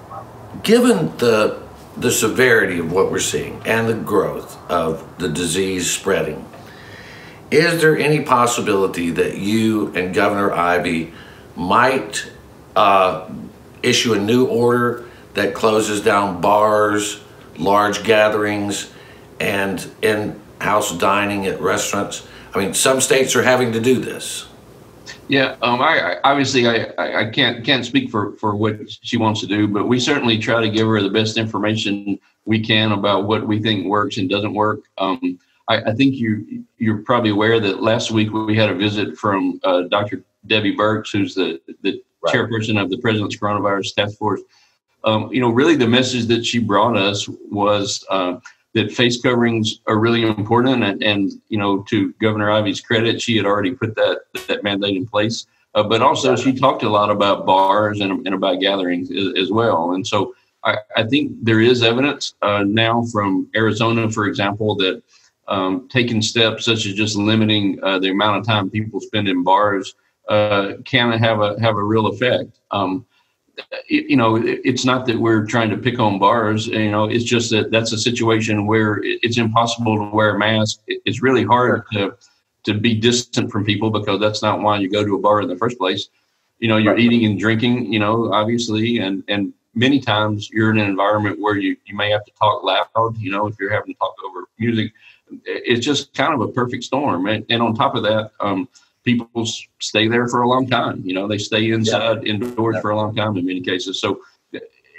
Given 0.64 1.18
the, 1.18 1.62
the 1.98 2.12
severity 2.12 2.80
of 2.80 2.92
what 2.92 3.12
we're 3.12 3.20
seeing 3.20 3.62
and 3.66 3.88
the 3.90 3.94
growth 3.94 4.58
of 4.70 5.18
the 5.18 5.30
disease 5.30 5.90
spreading, 5.90 6.46
is 7.50 7.82
there 7.82 7.98
any 7.98 8.22
possibility 8.22 9.10
that 9.12 9.38
you 9.38 9.94
and 9.96 10.14
Governor 10.14 10.52
Ivey 10.52 11.14
might 11.56 12.30
uh, 12.76 13.30
issue 13.82 14.14
a 14.14 14.20
new 14.20 14.46
order 14.46 15.06
that 15.34 15.54
closes 15.54 16.02
down 16.02 16.42
bars, 16.42 17.22
large 17.58 18.04
gatherings, 18.04 18.92
and 19.40 19.90
in-house 20.02 20.98
dining 20.98 21.46
at 21.46 21.62
restaurants? 21.62 22.28
I 22.54 22.60
mean, 22.60 22.74
some 22.74 23.00
states 23.00 23.36
are 23.36 23.44
having 23.44 23.72
to 23.74 23.80
do 23.80 24.00
this. 24.00 24.48
Yeah, 25.30 25.58
um, 25.62 25.82
I, 25.82 26.14
I 26.14 26.20
obviously 26.24 26.68
I, 26.68 27.22
I 27.22 27.30
can't 27.30 27.66
can't 27.66 27.86
speak 27.86 28.10
for 28.10 28.34
for 28.34 28.56
what 28.56 28.78
she 28.88 29.18
wants 29.18 29.42
to 29.42 29.48
do, 29.48 29.68
but 29.68 29.86
we 29.86 30.00
certainly 30.00 30.38
try 30.38 30.62
to 30.62 30.70
give 30.70 30.88
her 30.88 31.02
the 31.02 31.10
best 31.10 31.38
information 31.38 32.18
we 32.46 32.62
can 32.62 32.94
about 32.94 33.26
what 33.26 33.46
we 33.46 33.62
think 33.62 33.88
works 33.88 34.18
and 34.18 34.30
doesn't 34.30 34.54
work. 34.54 34.80
Um, 34.98 35.38
I, 35.68 35.82
I 35.82 35.94
think 35.94 36.16
you 36.16 36.64
you're 36.78 37.00
probably 37.00 37.32
aware 37.32 37.60
that 37.60 37.84
last 37.84 38.12
week 38.12 38.32
we 38.32 38.56
had 38.56 38.70
a 38.70 38.76
visit 38.76 39.18
from 39.18 39.60
uh, 39.66 39.82
Dr. 39.84 40.24
Debbie 40.46 40.76
Birx, 40.76 41.12
who's 41.12 41.36
the 41.36 41.60
the 41.82 42.02
chairperson 42.28 42.82
of 42.82 42.90
the 42.90 42.98
President's 42.98 43.38
Coronavirus 43.38 43.96
Task 43.96 44.18
Force. 44.18 44.42
Um, 45.04 45.32
you 45.32 45.42
know, 45.42 45.50
really 45.50 45.76
the 45.76 45.88
message 45.88 46.26
that 46.28 46.46
she 46.46 46.60
brought 46.60 46.98
us 46.98 47.28
was 47.52 48.04
uh, 48.10 48.38
that 48.78 48.92
face 48.92 49.20
coverings 49.22 49.82
are 49.88 49.98
really 49.98 50.22
important, 50.22 50.84
and, 50.84 51.04
and 51.04 51.32
you 51.50 51.58
know, 51.58 51.84
to 51.90 52.14
Governor 52.22 52.50
Ivey's 52.52 52.82
credit, 52.82 53.22
she 53.22 53.36
had 53.36 53.46
already 53.46 53.74
put 53.82 53.96
that 53.96 54.18
that 54.48 54.64
mandate 54.64 54.96
in 54.96 55.06
place. 55.06 55.48
Uh, 55.76 55.84
but 55.84 56.02
also, 56.02 56.36
she 56.36 56.54
talked 56.54 56.84
a 56.84 56.90
lot 56.90 57.10
about 57.10 57.46
bars 57.46 58.00
and, 58.02 58.12
and 58.26 58.34
about 58.36 58.60
gatherings 58.60 59.12
as, 59.12 59.28
as 59.44 59.50
well. 59.52 59.94
And 59.94 60.06
so, 60.06 60.34
I, 60.64 60.78
I 60.96 61.04
think 61.04 61.32
there 61.42 61.62
is 61.62 61.84
evidence 61.84 62.36
uh, 62.42 62.64
now 62.64 63.04
from 63.12 63.50
Arizona, 63.56 64.10
for 64.10 64.28
example, 64.28 64.76
that 64.78 65.02
um, 65.48 65.88
taking 65.90 66.22
steps 66.22 66.66
such 66.66 66.86
as 66.86 66.94
just 66.94 67.16
limiting 67.16 67.80
uh, 67.84 68.00
the 68.00 68.10
amount 68.10 68.38
of 68.38 68.46
time 68.46 68.70
people 68.70 69.00
spend 69.00 69.28
in 69.28 69.44
bars 69.44 69.96
uh, 70.30 70.74
can 70.86 71.12
have 71.12 71.42
a 71.42 71.60
have 71.60 71.78
a 71.78 71.84
real 71.84 72.08
effect. 72.08 72.60
Um, 72.72 73.06
you 73.88 74.16
know, 74.16 74.36
it- 74.36 74.62
it's 74.64 74.86
not 74.86 75.06
that 75.08 75.18
we're 75.18 75.46
trying 75.46 75.70
to 75.70 75.78
pick 75.78 76.00
on 76.00 76.20
bars. 76.20 76.68
You 76.68 76.92
know, 76.92 77.06
it's 77.06 77.24
just 77.24 77.50
that 77.52 77.72
that's 77.72 77.92
a 77.94 77.98
situation 77.98 78.66
where 78.66 78.98
it- 79.04 79.20
it's 79.24 79.38
impossible 79.38 79.98
to 79.98 80.16
wear 80.16 80.36
a 80.36 80.40
mask. 80.40 80.80
It- 80.88 81.02
It's 81.06 81.22
really 81.22 81.44
hard 81.44 81.84
to 81.94 82.14
to 82.64 82.74
be 82.74 82.94
distant 82.94 83.50
from 83.50 83.64
people 83.64 83.90
because 83.90 84.20
that's 84.20 84.42
not 84.42 84.62
why 84.62 84.78
you 84.78 84.90
go 84.90 85.06
to 85.06 85.16
a 85.16 85.20
bar 85.20 85.42
in 85.42 85.48
the 85.48 85.56
first 85.56 85.78
place. 85.78 86.10
You 86.60 86.68
know, 86.68 86.76
you're 86.78 86.98
eating 86.98 87.24
and 87.26 87.40
drinking. 87.40 87.94
You 87.94 88.00
know, 88.00 88.32
obviously, 88.34 89.00
and 89.00 89.24
and 89.28 89.54
many 89.74 90.00
times 90.00 90.50
you're 90.52 90.72
in 90.72 90.80
an 90.80 90.90
environment 90.90 91.40
where 91.40 91.56
you, 91.58 91.78
you 91.86 91.96
may 91.96 92.10
have 92.10 92.26
to 92.26 92.32
talk 92.40 92.64
loud, 92.64 93.18
you 93.20 93.32
know, 93.32 93.48
if 93.48 93.56
you're 93.60 93.72
having 93.72 93.94
to 93.94 94.00
talk 94.00 94.16
over 94.28 94.46
music. 94.60 94.92
It's 95.46 95.86
just 95.86 96.14
kind 96.16 96.34
of 96.34 96.42
a 96.42 96.48
perfect 96.48 96.84
storm. 96.84 97.28
And, 97.28 97.46
and 97.50 97.62
on 97.62 97.76
top 97.76 97.96
of 97.96 98.04
that, 98.04 98.32
um, 98.40 98.68
people 99.08 99.46
stay 99.80 100.10
there 100.10 100.28
for 100.28 100.42
a 100.42 100.50
long 100.50 100.68
time. 100.68 101.02
You 101.06 101.14
know, 101.14 101.28
they 101.28 101.38
stay 101.38 101.72
inside, 101.72 102.24
yeah. 102.24 102.34
indoors 102.34 102.76
yeah. 102.76 102.82
for 102.82 102.90
a 102.92 102.96
long 102.98 103.16
time 103.16 103.38
in 103.38 103.46
many 103.46 103.62
cases. 103.62 104.02
So 104.02 104.22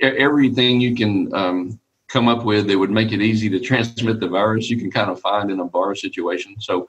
everything 0.01 0.81
you 0.81 0.95
can 0.95 1.13
um, 1.35 1.79
come 2.09 2.27
up 2.27 2.43
with 2.43 2.69
that 2.69 2.79
would 2.79 2.91
make 2.91 3.13
it 3.13 3.21
easy 3.21 3.51
to 3.51 3.61
transmit 3.61 4.19
the 4.19 4.29
virus, 4.29 4.71
you 4.71 4.79
can 4.79 4.91
kind 4.91 5.11
of 5.11 5.21
find 5.21 5.51
in 5.51 5.61
a 5.61 5.65
bar 5.65 5.95
situation. 5.95 6.57
So 6.59 6.89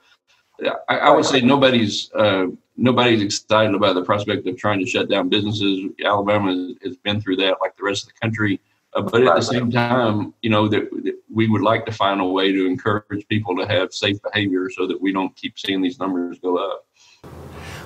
I, 0.87 0.97
I 0.97 1.09
would 1.09 1.25
say 1.25 1.41
nobody's 1.41 2.09
uh, 2.13 2.47
nobody's 2.77 3.21
excited 3.21 3.75
about 3.75 3.95
the 3.95 4.03
prospect 4.03 4.47
of 4.47 4.57
trying 4.57 4.79
to 4.79 4.85
shut 4.85 5.09
down 5.09 5.27
businesses. 5.27 5.91
Alabama 6.03 6.73
has 6.83 6.95
been 6.97 7.19
through 7.19 7.37
that 7.37 7.57
like 7.61 7.75
the 7.75 7.83
rest 7.83 8.03
of 8.03 8.13
the 8.13 8.19
country. 8.21 8.61
Uh, 8.93 9.01
but 9.01 9.21
at 9.21 9.35
the 9.35 9.41
same 9.41 9.69
time, 9.69 10.33
you 10.41 10.49
know 10.49 10.67
that, 10.67 10.89
that, 11.03 11.15
we 11.31 11.47
would 11.47 11.61
like 11.61 11.85
to 11.85 11.91
find 11.91 12.19
a 12.21 12.25
way 12.25 12.51
to 12.51 12.65
encourage 12.65 13.27
people 13.27 13.55
to 13.55 13.67
have 13.67 13.93
safe 13.93 14.17
behavior 14.23 14.69
so 14.69 14.87
that 14.87 14.99
we 14.99 15.11
don't 15.11 15.35
keep 15.35 15.59
seeing 15.59 15.81
these 15.81 15.99
numbers 15.99 16.39
go 16.39 16.57
up. 16.57 16.85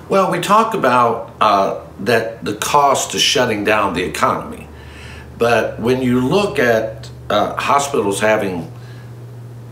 Well, 0.08 0.30
we 0.30 0.40
talk 0.40 0.74
about 0.74 1.34
uh, 1.40 1.86
that 2.00 2.44
the 2.44 2.54
cost 2.54 3.12
to 3.12 3.18
shutting 3.18 3.64
down 3.64 3.94
the 3.94 4.04
economy, 4.04 4.68
but 5.38 5.80
when 5.80 6.02
you 6.02 6.20
look 6.20 6.58
at 6.58 7.10
uh, 7.30 7.56
hospitals 7.56 8.20
having, 8.20 8.70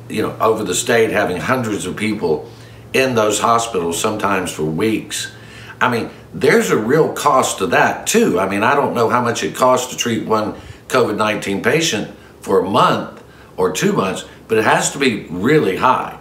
you 0.08 0.22
know, 0.22 0.34
over 0.40 0.64
the 0.64 0.74
state 0.74 1.10
having 1.10 1.36
hundreds 1.36 1.84
of 1.84 1.96
people 1.96 2.50
in 2.94 3.14
those 3.14 3.40
hospitals 3.40 4.00
sometimes 4.00 4.50
for 4.50 4.64
weeks. 4.64 5.32
I 5.80 5.90
mean, 5.90 6.10
there's 6.32 6.70
a 6.70 6.76
real 6.76 7.12
cost 7.12 7.58
to 7.58 7.66
that 7.68 8.06
too. 8.06 8.38
I 8.38 8.48
mean, 8.48 8.62
I 8.62 8.74
don't 8.74 8.94
know 8.94 9.08
how 9.08 9.22
much 9.22 9.42
it 9.42 9.54
costs 9.54 9.92
to 9.92 9.98
treat 9.98 10.26
one 10.26 10.54
COVID 10.88 11.16
19 11.16 11.62
patient 11.62 12.14
for 12.40 12.60
a 12.60 12.68
month 12.68 13.22
or 13.56 13.72
two 13.72 13.92
months, 13.92 14.24
but 14.48 14.58
it 14.58 14.64
has 14.64 14.92
to 14.92 14.98
be 14.98 15.26
really 15.28 15.76
high. 15.76 16.18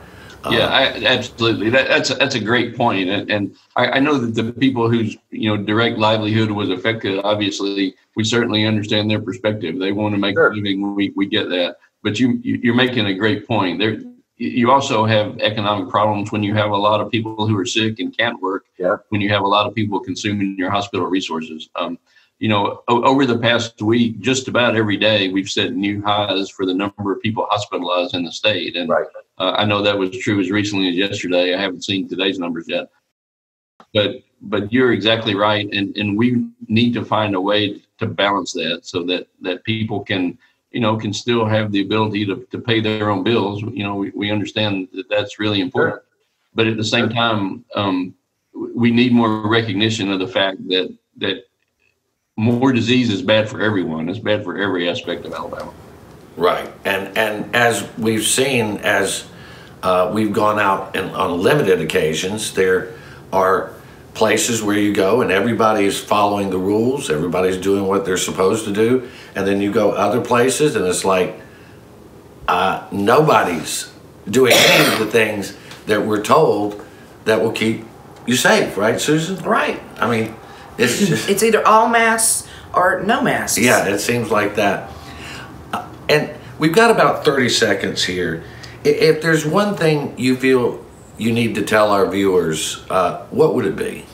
Yeah, 0.49 0.67
I, 0.67 1.05
absolutely. 1.05 1.69
That, 1.69 1.87
that's 1.87 2.09
a, 2.09 2.15
that's 2.15 2.35
a 2.35 2.39
great 2.39 2.75
point, 2.75 3.09
and, 3.09 3.29
and 3.29 3.55
I, 3.75 3.87
I, 3.87 3.99
know 3.99 4.17
that 4.17 4.33
the 4.33 4.51
people 4.51 4.89
whose 4.89 5.15
you 5.29 5.49
know 5.49 5.61
direct 5.61 5.99
livelihood 5.99 6.49
was 6.49 6.69
affected. 6.69 7.19
Obviously, 7.23 7.95
we 8.15 8.23
certainly 8.23 8.65
understand 8.65 9.09
their 9.09 9.21
perspective. 9.21 9.77
They 9.77 9.91
want 9.91 10.15
to 10.15 10.19
make 10.19 10.35
sure. 10.35 10.49
a 10.49 10.55
living. 10.55 10.95
We 10.95 11.11
we 11.15 11.27
get 11.27 11.49
that, 11.49 11.75
but 12.01 12.19
you 12.19 12.39
you're 12.43 12.73
making 12.73 13.05
a 13.05 13.13
great 13.13 13.47
point. 13.47 13.77
There, 13.77 13.99
you 14.37 14.71
also 14.71 15.05
have 15.05 15.37
economic 15.39 15.89
problems 15.89 16.31
when 16.31 16.41
you 16.41 16.55
have 16.55 16.71
a 16.71 16.77
lot 16.77 16.99
of 16.99 17.11
people 17.11 17.47
who 17.47 17.55
are 17.59 17.65
sick 17.65 17.99
and 17.99 18.15
can't 18.17 18.41
work. 18.41 18.65
Yeah. 18.79 18.95
When 19.09 19.21
you 19.21 19.29
have 19.29 19.43
a 19.43 19.47
lot 19.47 19.67
of 19.67 19.75
people 19.75 19.99
consuming 19.99 20.55
your 20.57 20.71
hospital 20.71 21.05
resources. 21.05 21.69
Um, 21.75 21.99
you 22.39 22.49
know, 22.49 22.81
o- 22.87 23.03
over 23.03 23.27
the 23.27 23.37
past 23.37 23.79
week, 23.83 24.19
just 24.19 24.47
about 24.47 24.75
every 24.75 24.97
day, 24.97 25.27
we've 25.27 25.49
set 25.49 25.73
new 25.73 26.01
highs 26.01 26.49
for 26.49 26.65
the 26.65 26.73
number 26.73 27.13
of 27.13 27.21
people 27.21 27.45
hospitalized 27.51 28.15
in 28.15 28.25
the 28.25 28.31
state. 28.31 28.75
And 28.75 28.89
right. 28.89 29.05
Uh, 29.41 29.53
I 29.57 29.65
know 29.65 29.81
that 29.81 29.97
was 29.97 30.17
true 30.17 30.39
as 30.39 30.51
recently 30.51 30.89
as 30.89 30.95
yesterday. 30.95 31.53
I 31.53 31.59
haven't 31.59 31.83
seen 31.83 32.07
today's 32.07 32.39
numbers 32.39 32.65
yet. 32.67 32.89
But 33.93 34.23
but 34.43 34.71
you're 34.73 34.93
exactly 34.93 35.35
right, 35.35 35.67
and 35.71 35.95
and 35.97 36.17
we 36.17 36.47
need 36.67 36.93
to 36.93 37.03
find 37.03 37.35
a 37.35 37.41
way 37.41 37.81
to 37.99 38.05
balance 38.05 38.53
that 38.53 38.81
so 38.83 39.03
that 39.03 39.27
that 39.41 39.63
people 39.63 40.01
can 40.01 40.37
you 40.71 40.79
know, 40.79 40.97
can 40.97 41.13
still 41.13 41.45
have 41.45 41.71
the 41.71 41.81
ability 41.81 42.25
to, 42.25 42.47
to 42.49 42.59
pay 42.59 42.79
their 42.79 43.09
own 43.09 43.23
bills. 43.23 43.61
You 43.61 43.83
know, 43.83 43.95
we, 43.95 44.11
we 44.11 44.31
understand 44.31 44.87
that 44.93 45.09
that's 45.09 45.39
really 45.39 45.59
important. 45.59 46.01
But 46.55 46.67
at 46.67 46.77
the 46.77 46.83
same 46.83 47.09
time, 47.09 47.65
um, 47.75 48.13
we 48.53 48.91
need 48.91 49.11
more 49.11 49.47
recognition 49.47 50.11
of 50.11 50.19
the 50.19 50.27
fact 50.27 50.65
that 50.69 50.95
that 51.17 51.45
more 52.37 52.71
disease 52.71 53.09
is 53.09 53.21
bad 53.21 53.49
for 53.49 53.61
everyone. 53.61 54.09
It's 54.09 54.19
bad 54.19 54.43
for 54.43 54.57
every 54.57 54.89
aspect 54.89 55.25
of 55.25 55.33
Alabama. 55.33 55.73
Right, 56.37 56.71
and 56.85 57.17
and 57.17 57.55
as 57.55 57.87
we've 57.97 58.25
seen, 58.25 58.77
as 58.77 59.27
uh, 59.83 60.11
we've 60.13 60.33
gone 60.33 60.59
out 60.59 60.95
and 60.95 61.11
on 61.11 61.41
limited 61.41 61.81
occasions, 61.81 62.53
there 62.53 62.93
are 63.33 63.73
places 64.13 64.61
where 64.61 64.77
you 64.77 64.93
go 64.93 65.21
and 65.21 65.31
everybody 65.31 65.85
is 65.85 65.99
following 65.99 66.49
the 66.49 66.57
rules, 66.57 67.09
everybody's 67.09 67.57
doing 67.57 67.87
what 67.87 68.05
they're 68.05 68.17
supposed 68.17 68.65
to 68.65 68.71
do, 68.71 69.09
and 69.35 69.47
then 69.47 69.61
you 69.61 69.71
go 69.71 69.91
other 69.91 70.21
places 70.21 70.75
and 70.75 70.85
it's 70.85 71.05
like 71.05 71.39
uh, 72.47 72.85
nobody's 72.91 73.91
doing 74.29 74.53
any 74.53 74.93
of 74.93 74.99
the 74.99 75.05
things 75.05 75.55
that 75.85 76.05
we're 76.05 76.21
told 76.21 76.85
that 77.25 77.41
will 77.41 77.51
keep 77.51 77.85
you 78.25 78.35
safe, 78.35 78.77
right, 78.77 78.99
Susan? 78.99 79.37
Right. 79.43 79.81
I 79.97 80.09
mean, 80.09 80.35
it's 80.77 80.99
just 80.99 81.29
it's 81.29 81.43
either 81.43 81.65
all 81.65 81.87
masks 81.87 82.47
or 82.73 83.01
no 83.01 83.21
masks. 83.21 83.57
Yeah, 83.57 83.87
it 83.87 83.99
seems 83.99 84.29
like 84.29 84.55
that. 84.55 84.89
And 86.11 86.29
we've 86.59 86.75
got 86.75 86.91
about 86.91 87.23
30 87.23 87.47
seconds 87.47 88.03
here. 88.03 88.43
If 88.83 89.21
there's 89.21 89.45
one 89.45 89.77
thing 89.77 90.13
you 90.19 90.35
feel 90.35 90.85
you 91.17 91.31
need 91.31 91.55
to 91.55 91.61
tell 91.61 91.89
our 91.89 92.05
viewers, 92.05 92.83
uh, 92.89 93.25
what 93.27 93.55
would 93.55 93.65
it 93.65 93.77
be? 93.77 94.05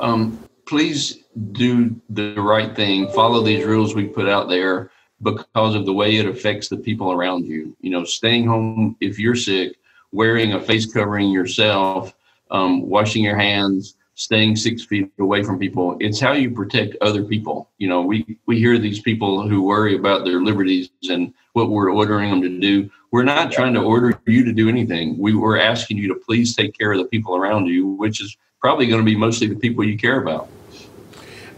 Um, 0.00 0.42
please 0.66 1.22
do 1.52 1.94
the 2.10 2.34
right 2.34 2.74
thing. 2.74 3.12
Follow 3.12 3.44
these 3.44 3.64
rules 3.64 3.94
we 3.94 4.06
put 4.06 4.28
out 4.28 4.48
there 4.48 4.90
because 5.22 5.76
of 5.76 5.86
the 5.86 5.92
way 5.92 6.16
it 6.16 6.26
affects 6.26 6.68
the 6.68 6.76
people 6.76 7.12
around 7.12 7.46
you. 7.46 7.76
You 7.80 7.90
know, 7.90 8.02
staying 8.02 8.48
home 8.48 8.96
if 9.00 9.20
you're 9.20 9.36
sick, 9.36 9.76
wearing 10.10 10.54
a 10.54 10.60
face 10.60 10.92
covering 10.92 11.30
yourself, 11.30 12.12
um, 12.50 12.88
washing 12.88 13.22
your 13.22 13.36
hands, 13.36 13.94
staying 14.18 14.56
six 14.56 14.84
feet 14.84 15.10
away 15.20 15.44
from 15.44 15.60
people. 15.60 15.96
It's 16.00 16.18
how 16.18 16.32
you 16.32 16.50
protect 16.50 16.96
other 17.00 17.22
people. 17.22 17.70
You 17.78 17.88
know, 17.88 18.02
we, 18.02 18.36
we 18.46 18.58
hear 18.58 18.76
these 18.76 19.00
people 19.00 19.48
who 19.48 19.62
worry 19.62 19.94
about 19.94 20.24
their 20.24 20.42
liberties 20.42 20.90
and 21.08 21.32
what 21.52 21.70
we're 21.70 21.92
ordering 21.92 22.30
them 22.30 22.42
to 22.42 22.60
do. 22.60 22.90
We're 23.12 23.22
not 23.22 23.52
trying 23.52 23.74
to 23.74 23.80
order 23.80 24.20
you 24.26 24.44
to 24.44 24.52
do 24.52 24.68
anything. 24.68 25.16
We 25.18 25.36
were 25.36 25.56
asking 25.56 25.98
you 25.98 26.08
to 26.08 26.16
please 26.16 26.56
take 26.56 26.76
care 26.76 26.90
of 26.90 26.98
the 26.98 27.04
people 27.04 27.36
around 27.36 27.66
you, 27.66 27.86
which 27.86 28.20
is 28.20 28.36
probably 28.60 28.88
going 28.88 29.00
to 29.00 29.04
be 29.04 29.16
mostly 29.16 29.46
the 29.46 29.54
people 29.54 29.84
you 29.84 29.96
care 29.96 30.20
about. 30.20 30.48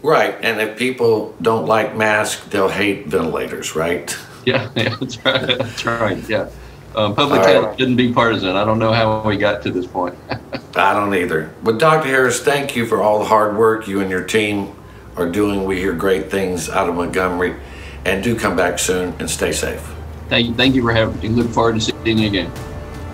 Right. 0.03 0.37
And 0.43 0.61
if 0.61 0.77
people 0.77 1.35
don't 1.41 1.65
like 1.65 1.95
masks, 1.95 2.45
they'll 2.49 2.69
hate 2.69 3.07
ventilators, 3.07 3.75
right? 3.75 4.15
Yeah, 4.45 4.69
yeah 4.75 4.95
that's 4.99 5.25
right. 5.25 5.57
That's 5.57 5.85
right. 5.85 6.29
Yeah. 6.29 6.49
Um, 6.95 7.15
public 7.15 7.41
health 7.41 7.65
right. 7.67 7.79
shouldn't 7.79 7.97
be 7.97 8.11
partisan. 8.11 8.55
I 8.55 8.65
don't 8.65 8.79
know 8.79 8.91
how 8.91 9.21
we 9.21 9.37
got 9.37 9.63
to 9.63 9.71
this 9.71 9.87
point. 9.87 10.15
I 10.75 10.93
don't 10.93 11.13
either. 11.15 11.53
But 11.63 11.77
Dr. 11.77 12.07
Harris, 12.07 12.41
thank 12.41 12.75
you 12.75 12.85
for 12.85 13.01
all 13.01 13.19
the 13.19 13.25
hard 13.25 13.57
work 13.57 13.87
you 13.87 14.01
and 14.01 14.09
your 14.09 14.23
team 14.23 14.75
are 15.15 15.29
doing. 15.29 15.63
We 15.63 15.77
hear 15.77 15.93
great 15.93 16.29
things 16.29 16.69
out 16.69 16.89
of 16.89 16.95
Montgomery. 16.95 17.55
And 18.03 18.23
do 18.23 18.37
come 18.37 18.55
back 18.55 18.79
soon 18.79 19.13
and 19.19 19.29
stay 19.29 19.51
safe. 19.51 19.87
Thank 20.27 20.47
you. 20.47 20.53
Thank 20.55 20.75
you 20.75 20.81
for 20.81 20.91
having 20.91 21.19
me. 21.21 21.29
Look 21.29 21.51
forward 21.51 21.75
to 21.75 21.81
seeing 21.81 22.17
you 22.17 22.27
again. 22.27 22.51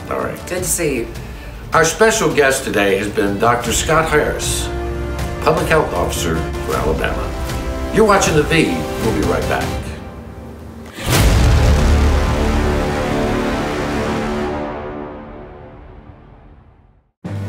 All 0.09 0.19
right. 0.19 0.37
Good 0.47 0.59
to 0.59 0.63
see 0.63 0.99
you. 0.99 1.07
Our 1.73 1.83
special 1.83 2.33
guest 2.33 2.63
today 2.63 2.97
has 2.97 3.09
been 3.09 3.37
Dr. 3.37 3.73
Scott 3.73 4.09
Harris, 4.09 4.67
Public 5.43 5.67
Health 5.67 5.93
Officer 5.93 6.37
for 6.65 6.75
Alabama. 6.75 7.91
You're 7.93 8.07
watching 8.07 8.35
The 8.35 8.43
V. 8.43 8.67
We'll 9.03 9.21
be 9.21 9.27
right 9.27 9.41
back. 9.49 9.96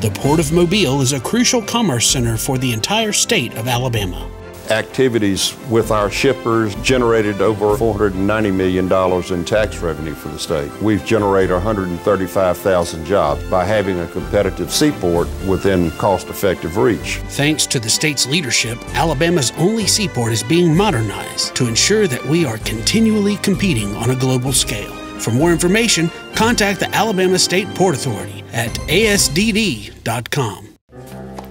The 0.00 0.10
Port 0.10 0.38
of 0.38 0.52
Mobile 0.52 1.00
is 1.00 1.12
a 1.12 1.18
crucial 1.18 1.60
commerce 1.60 2.08
center 2.08 2.36
for 2.36 2.56
the 2.56 2.72
entire 2.72 3.12
state 3.12 3.54
of 3.56 3.66
Alabama 3.66 4.30
activities 4.70 5.56
with 5.70 5.90
our 5.90 6.10
shippers 6.10 6.74
generated 6.82 7.40
over 7.40 7.74
$490 7.74 8.54
million 8.54 9.32
in 9.32 9.44
tax 9.46 9.78
revenue 9.78 10.12
for 10.12 10.28
the 10.28 10.38
state. 10.38 10.70
We've 10.82 11.02
generated 11.06 11.52
135,000 11.52 13.04
jobs 13.06 13.42
by 13.48 13.64
having 13.64 13.98
a 14.00 14.06
competitive 14.08 14.70
seaport 14.70 15.26
within 15.46 15.90
cost-effective 15.92 16.76
reach. 16.76 17.16
Thanks 17.30 17.66
to 17.68 17.80
the 17.80 17.88
state's 17.88 18.26
leadership, 18.26 18.78
Alabama's 18.94 19.52
only 19.56 19.86
seaport 19.86 20.34
is 20.34 20.42
being 20.42 20.76
modernized 20.76 21.56
to 21.56 21.66
ensure 21.66 22.06
that 22.06 22.24
we 22.26 22.44
are 22.44 22.58
continually 22.58 23.36
competing 23.36 23.96
on 23.96 24.10
a 24.10 24.16
global 24.16 24.52
scale. 24.52 24.97
For 25.18 25.30
more 25.30 25.52
information, 25.52 26.10
contact 26.34 26.80
the 26.80 26.94
Alabama 26.94 27.38
State 27.38 27.68
Port 27.74 27.94
Authority 27.94 28.44
at 28.52 28.70
asdd.com. 28.88 30.68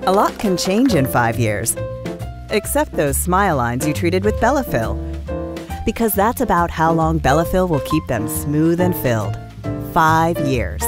A 0.04 0.12
lot 0.12 0.38
can 0.40 0.58
change 0.58 0.96
in 0.96 1.06
five 1.06 1.38
years 1.38 1.76
Except 2.50 2.94
those 2.94 3.18
smile 3.18 3.58
lines 3.58 3.86
you 3.86 3.94
treated 3.94 4.24
with 4.24 4.36
Bellafill. 4.36 4.96
Because 5.86 6.14
that's 6.14 6.42
about 6.42 6.72
how 6.72 6.92
long 6.92 7.20
Bellafill 7.20 7.68
will 7.68 7.82
keep 7.82 8.06
them 8.08 8.28
smooth 8.28 8.80
and 8.80 8.96
filled. 8.96 9.38
Five 9.94 10.40
years. 10.40 10.84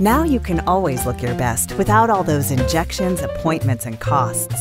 Now 0.00 0.24
you 0.24 0.40
can 0.40 0.60
always 0.60 1.06
look 1.06 1.22
your 1.22 1.34
best 1.34 1.72
without 1.74 2.10
all 2.10 2.24
those 2.24 2.50
injections, 2.50 3.22
appointments, 3.22 3.86
and 3.86 4.00
costs. 4.00 4.54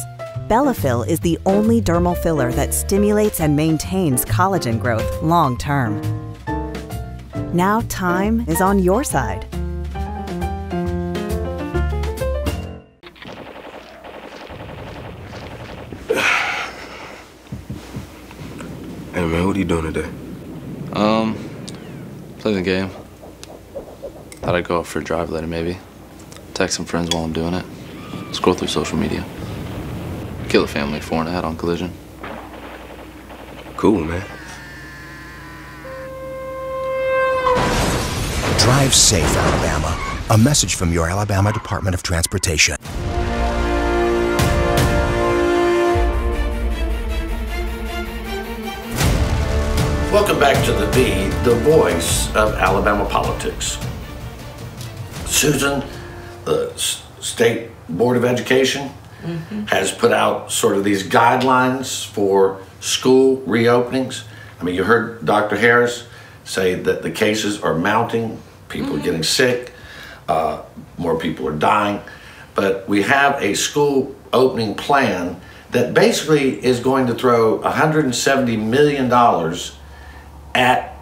Bellafill 0.48 1.08
is 1.08 1.19
the 1.22 1.39
only 1.46 1.82
dermal 1.82 2.17
filler 2.17 2.52
that 2.52 2.74
stimulates 2.74 3.39
and 3.39 3.56
maintains 3.56 4.26
collagen 4.26 4.80
growth 4.80 5.24
long 5.24 5.58
term. 5.58 6.02
Now 7.54 7.82
time 7.82 8.46
is 8.48 8.62
on 8.62 8.80
your 8.80 9.04
side. 9.04 9.46
Hey 19.13 19.28
man. 19.28 19.46
What 19.46 19.56
are 19.56 19.60
you 19.60 19.66
doing 19.66 19.94
today? 19.94 20.10
Um, 20.94 21.38
play 22.39 22.56
the 22.56 22.63
game. 22.63 22.89
Thought 24.42 24.56
I'd 24.56 24.66
go 24.66 24.80
out 24.80 24.88
for 24.88 24.98
a 24.98 25.04
drive 25.04 25.30
later, 25.30 25.46
maybe. 25.46 25.78
Text 26.56 26.76
some 26.76 26.88
friends 26.88 27.13
while 27.13 27.24
I'm 27.24 27.34
doing 27.34 27.54
it. 27.54 27.66
Scroll 28.34 28.56
through 28.56 28.70
social 28.70 28.98
media. 28.98 29.24
Kill 30.50 30.63
a 30.63 30.68
family 30.68 31.00
four 31.00 31.20
and 31.20 31.30
a 31.30 31.32
head 31.32 31.46
on 31.46 31.56
collision. 31.56 31.94
Cool, 33.78 34.04
man. 34.04 34.26
Drive 38.60 38.94
safe, 38.94 39.36
Alabama. 39.36 40.20
A 40.30 40.38
message 40.38 40.76
from 40.76 40.94
your 40.94 41.10
Alabama 41.10 41.52
Department 41.52 41.94
of 41.96 42.04
Transportation. 42.04 42.78
Welcome 50.12 50.39
back 50.39 50.63
to 50.66 50.72
the 50.72 50.86
V, 50.92 51.28
the 51.44 51.56
voice 51.63 52.28
of 52.36 52.54
Alabama 52.54 53.06
politics. 53.10 53.78
Susan, 55.26 55.84
the 56.46 56.72
State 57.20 57.72
Board 57.89 58.16
of 58.16 58.24
Education 58.24 58.92
mm-hmm. 59.24 59.63
has 59.63 59.92
put 59.92 60.12
out 60.12 60.52
sort 60.52 60.78
of 60.78 60.84
these 60.84 61.04
guidelines 61.04 62.06
for 62.06 62.62
school 62.80 63.38
reopenings. 63.42 64.24
I 64.62 64.63
mean, 64.63 64.76
you 64.76 64.84
heard 64.84 65.26
Dr. 65.26 65.58
Harris 65.58 66.08
say 66.43 66.75
that 66.75 67.01
the 67.01 67.12
cases 67.12 67.62
are 67.62 67.73
mounting, 67.73 68.41
people 68.69 68.95
are 68.95 68.99
getting 68.99 69.23
sick, 69.23 69.71
uh, 70.27 70.62
more 70.97 71.17
people 71.17 71.47
are 71.47 71.56
dying. 71.56 72.01
But 72.56 72.88
we 72.88 73.01
have 73.03 73.41
a 73.41 73.56
school 73.56 74.15
opening 74.32 74.75
plan 74.75 75.39
that 75.71 75.93
basically 75.93 76.63
is 76.63 76.79
going 76.79 77.08
to 77.08 77.15
throw 77.15 77.60
$170 77.60 78.60
million 78.63 79.12
at 80.53 80.95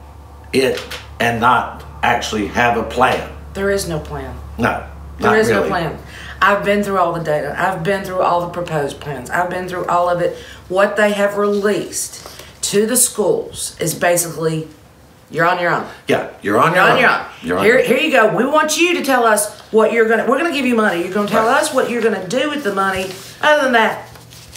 it 0.54 0.98
and 1.20 1.42
not 1.42 1.84
actually 2.04 2.48
have 2.48 2.78
a 2.78 2.84
plan. 2.84 3.32
There 3.54 3.70
is 3.70 3.88
no 3.88 4.00
plan. 4.00 4.38
No, 4.58 4.88
There 5.20 5.36
is 5.36 5.50
no 5.50 5.68
plan. 5.68 6.00
I've 6.42 6.66
been 6.66 6.84
through 6.84 6.98
all 6.98 7.14
the 7.14 7.24
data. 7.24 7.56
I've 7.58 7.84
been 7.84 8.04
through 8.04 8.22
all 8.22 8.42
the 8.42 8.50
proposed 8.50 9.00
plans. 9.00 9.30
I've 9.30 9.50
been 9.50 9.68
through 9.68 9.86
all 9.86 10.10
of 10.10 10.22
it. 10.22 10.38
What 10.70 10.96
they 10.96 11.12
have 11.12 11.38
released 11.38 12.28
to 12.64 12.88
the 12.88 12.98
schools 12.98 13.78
is 13.80 13.94
basically 13.94 14.68
you're 15.32 15.48
on 15.48 15.60
your 15.60 15.74
own. 15.74 15.88
Yeah, 16.08 16.32
you're 16.42 16.60
on 16.60 16.74
your 16.74 16.84
You're 16.84 16.84
on 16.84 16.92
own. 16.92 17.00
your 17.00 17.10
own. 17.10 17.26
You're 17.42 17.58
on 17.58 17.66
here, 17.66 17.78
your- 17.80 17.88
here 17.88 17.98
you 17.98 18.12
go. 18.12 18.36
We 18.36 18.46
want 18.46 18.78
you 18.78 18.96
to 18.96 19.04
tell 19.04 19.26
us 19.26 19.60
what 19.72 19.94
you're 19.94 20.08
gonna. 20.08 20.28
We're 20.30 20.38
gonna 20.38 20.54
give 20.54 20.66
you 20.66 20.76
money. 20.76 21.04
You're 21.04 21.14
gonna 21.14 21.30
tell 21.30 21.48
us 21.48 21.74
what 21.74 21.90
you're 21.90 22.02
gonna 22.02 22.28
do 22.28 22.50
with 22.50 22.64
the 22.64 22.74
money. 22.74 23.10
Other 23.42 23.64
than 23.64 23.72
that, 23.74 24.10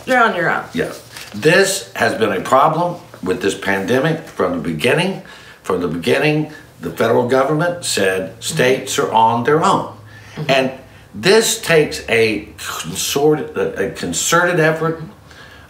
you're 0.07 0.23
on 0.23 0.35
your 0.35 0.51
own. 0.51 0.65
Yeah. 0.75 0.93
This 1.35 1.93
has 1.95 2.19
been 2.19 2.33
a 2.33 2.41
problem 2.41 3.01
with 3.23 3.41
this 3.41 3.59
pandemic 3.59 4.21
from 4.21 4.57
the 4.57 4.63
beginning. 4.63 5.23
From 5.63 5.81
the 5.81 5.89
beginning, 5.89 6.53
the 6.81 6.91
federal 6.91 7.29
government 7.29 7.85
said 7.85 8.33
mm-hmm. 8.33 8.41
states 8.41 8.99
are 8.99 9.11
on 9.13 9.45
their 9.45 9.65
own. 9.65 9.97
Mm-hmm. 10.35 10.51
And 10.51 10.73
this 11.15 11.61
takes 11.61 12.05
a 12.09 12.49
consorted, 12.57 13.57
a 13.57 13.93
concerted 13.93 14.61
effort 14.61 14.99
mm-hmm. 14.99 15.11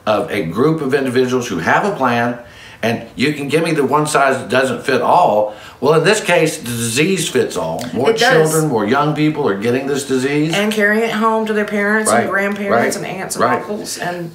of 0.07 0.31
a 0.31 0.47
group 0.47 0.81
of 0.81 0.95
individuals 0.95 1.49
who 1.49 1.59
have 1.59 1.85
a 1.85 1.97
plan. 1.97 2.45
And 2.85 3.11
you 3.17 3.33
can 3.33 3.49
give 3.49 3.65
me 3.65 3.73
the 3.73 3.85
one 3.85 4.07
size 4.07 4.37
that 4.39 4.49
doesn't 4.51 4.83
fit 4.83 5.01
all. 5.01 5.55
Well, 5.81 5.95
in 5.95 6.05
this 6.05 6.23
case, 6.23 6.59
the 6.59 6.65
disease 6.65 7.29
fits 7.29 7.57
all. 7.57 7.85
More 7.93 8.13
children, 8.13 8.69
more 8.69 8.87
young 8.87 9.15
people 9.15 9.49
are 9.49 9.59
getting 9.59 9.87
this 9.87 10.07
disease. 10.07 10.55
and 10.55 10.73
carrying 10.73 11.03
it 11.03 11.13
home 11.13 11.47
to 11.47 11.53
their 11.53 11.65
parents 11.65 12.11
Right, 12.11 12.23
and 12.23 12.31
grandparents 12.31 12.97
right, 12.97 13.09
and 13.09 13.21
aunts 13.21 13.37
and 13.37 13.45
right. 13.45 13.61
uncles. 13.61 13.99
And 13.99 14.33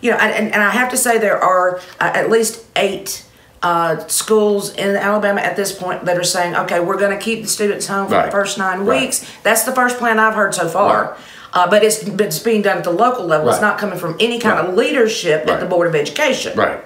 you 0.00 0.10
know 0.10 0.18
and, 0.18 0.52
and, 0.52 0.62
i 0.62 0.70
have 0.70 0.90
to 0.90 0.98
say 0.98 1.16
there 1.18 1.42
are 1.42 1.76
uh, 1.98 2.12
at 2.14 2.28
least 2.28 2.62
eight 2.76 3.24
uh, 3.62 4.06
schools 4.06 4.74
in 4.74 4.94
alabama 4.96 5.40
at 5.40 5.56
this 5.56 5.72
point 5.72 6.04
that 6.04 6.18
are 6.18 6.24
saying 6.24 6.54
okay 6.54 6.78
we're 6.78 6.98
going 6.98 7.16
to 7.18 7.24
keep 7.24 7.40
the 7.42 7.48
students 7.48 7.86
home 7.86 8.06
for 8.08 8.22
the 8.22 8.30
first 8.30 8.58
nine 8.58 8.84
weeks. 8.84 9.24
That's 9.42 9.64
the 9.64 9.72
first 9.72 9.96
plan 9.96 10.18
i've 10.18 10.34
heard 10.34 10.54
so 10.54 10.68
far. 10.68 11.16
Uh, 11.54 11.70
but 11.70 11.84
it's, 11.84 12.02
it's 12.02 12.40
being 12.40 12.62
done 12.62 12.78
at 12.78 12.84
the 12.84 12.90
local 12.90 13.24
level. 13.24 13.48
It's 13.48 13.60
not 13.60 13.78
coming 13.78 13.96
from 13.96 14.16
any 14.18 14.40
kind 14.40 14.58
of 14.58 14.74
leadership 14.74 15.46
at 15.46 15.60
the 15.60 15.66
board 15.66 15.86
of 15.86 15.94
education. 15.94 16.58
Right. 16.58 16.82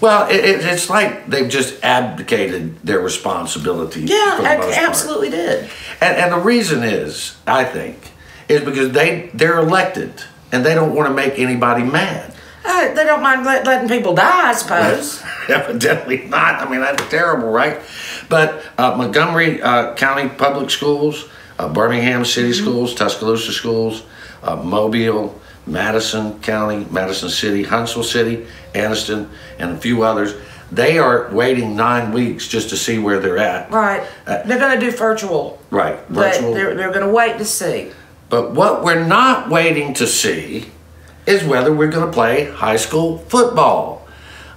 Well, 0.00 0.28
it, 0.28 0.36
it, 0.44 0.64
it's 0.64 0.90
like 0.90 1.26
they've 1.28 1.48
just 1.48 1.82
abdicated 1.82 2.80
their 2.82 3.00
responsibility. 3.00 4.02
yeah 4.02 4.36
for 4.36 4.42
the 4.42 4.48
ac- 4.50 4.58
most 4.58 4.74
part. 4.76 4.88
absolutely 4.88 5.30
did 5.30 5.70
And, 6.00 6.16
and 6.16 6.32
the 6.32 6.38
reason 6.38 6.82
is, 6.82 7.36
I 7.46 7.64
think, 7.64 7.96
is 8.48 8.62
because 8.62 8.92
they 8.92 9.30
they're 9.34 9.58
elected 9.58 10.12
and 10.52 10.64
they 10.64 10.74
don't 10.74 10.94
want 10.94 11.08
to 11.08 11.14
make 11.14 11.38
anybody 11.38 11.82
mad. 11.82 12.32
uh, 12.64 12.92
they 12.94 13.04
don't 13.04 13.22
mind 13.22 13.44
let, 13.44 13.64
letting 13.66 13.88
people 13.88 14.14
die 14.14 14.50
i 14.50 14.54
suppose 14.54 15.22
Evidently 15.48 16.24
not. 16.26 16.60
I 16.60 16.68
mean, 16.68 16.80
that's 16.80 17.08
terrible, 17.08 17.50
right? 17.50 17.78
But 18.28 18.64
uh, 18.78 18.96
Montgomery 18.96 19.62
uh, 19.62 19.94
County 19.94 20.28
Public 20.28 20.70
Schools, 20.70 21.28
uh, 21.58 21.68
Birmingham 21.72 22.24
City 22.24 22.50
Mm-hmm. 22.50 22.64
Schools, 22.64 22.94
Tuscaloosa 22.96 23.52
Schools, 23.52 24.02
uh, 24.42 24.56
Mobile, 24.56 25.40
Madison 25.66 26.40
County, 26.40 26.86
Madison 26.90 27.28
City, 27.28 27.64
Huntsville 27.64 28.04
City, 28.04 28.46
Anniston, 28.74 29.28
and 29.58 29.72
a 29.72 29.76
few 29.76 30.02
others. 30.02 30.34
They 30.70 30.98
are 30.98 31.28
waiting 31.30 31.76
nine 31.76 32.12
weeks 32.12 32.48
just 32.48 32.70
to 32.70 32.76
see 32.76 32.98
where 32.98 33.20
they're 33.20 33.38
at. 33.38 33.70
right 33.70 34.02
they're 34.24 34.58
going 34.58 34.78
to 34.78 34.84
do 34.84 34.90
virtual 34.96 35.60
Right, 35.70 35.98
virtual. 36.08 36.54
they're, 36.54 36.74
they're 36.74 36.92
going 36.92 37.06
to 37.06 37.12
wait 37.12 37.38
to 37.38 37.44
see 37.44 37.92
But 38.28 38.52
what 38.52 38.82
we're 38.82 39.04
not 39.04 39.48
waiting 39.48 39.94
to 39.94 40.06
see 40.06 40.70
is 41.24 41.44
whether 41.44 41.72
we're 41.72 41.90
going 41.90 42.06
to 42.06 42.12
play 42.12 42.50
high 42.50 42.76
school 42.76 43.18
football. 43.18 44.06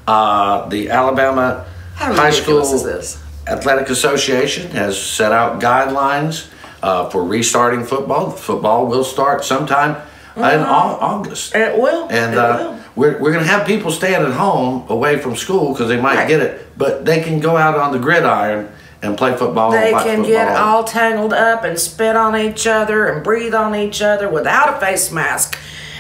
Uh, 0.08 0.68
the 0.70 0.90
Alabama 0.90 1.66
High 1.96 2.32
School 2.32 2.60
ridiculous 2.60 2.72
is 2.74 2.84
this? 2.84 3.24
Athletic 3.48 3.90
Association 3.90 4.72
has 4.72 5.00
set 5.00 5.32
out 5.32 5.60
guidelines 5.62 6.50
uh, 6.82 7.10
for 7.10 7.24
restarting 7.24 7.84
football. 7.84 8.32
Football 8.32 8.88
will 8.88 9.04
start 9.04 9.44
sometime 9.44 9.96
in 10.44 10.60
August. 10.62 11.56
It 11.56 11.78
will. 11.80 12.08
And 12.10 12.34
it 12.34 12.38
uh, 12.38 12.58
will. 12.58 12.80
we're, 12.96 13.20
we're 13.20 13.32
going 13.32 13.44
to 13.44 13.50
have 13.50 13.66
people 13.68 13.92
staying 13.92 14.16
at 14.26 14.32
home 14.34 14.86
away 14.90 15.18
from 15.20 15.36
school 15.36 15.74
because 15.74 15.88
they 15.90 16.00
might 16.00 16.16
Right. 16.16 16.28
get 16.28 16.40
it, 16.42 16.78
but 16.78 17.06
they 17.06 17.22
can 17.22 17.40
go 17.40 17.58
out 17.58 17.76
on 17.78 17.92
the 17.92 18.00
gridiron 18.00 18.70
and 19.02 19.18
play 19.18 19.36
football. 19.36 19.72
They 19.72 19.92
can 19.92 20.02
football. 20.24 20.26
get 20.26 20.58
all 20.58 20.84
tangled 20.84 21.34
up 21.34 21.64
and 21.64 21.80
spit 21.80 22.16
on 22.16 22.36
each 22.36 22.68
other 22.68 23.08
and 23.08 23.24
breathe 23.24 23.54
on 23.54 23.76
each 23.76 24.02
other 24.02 24.28
without 24.30 24.76
a 24.76 24.80
face 24.80 25.12
mask 25.12 25.58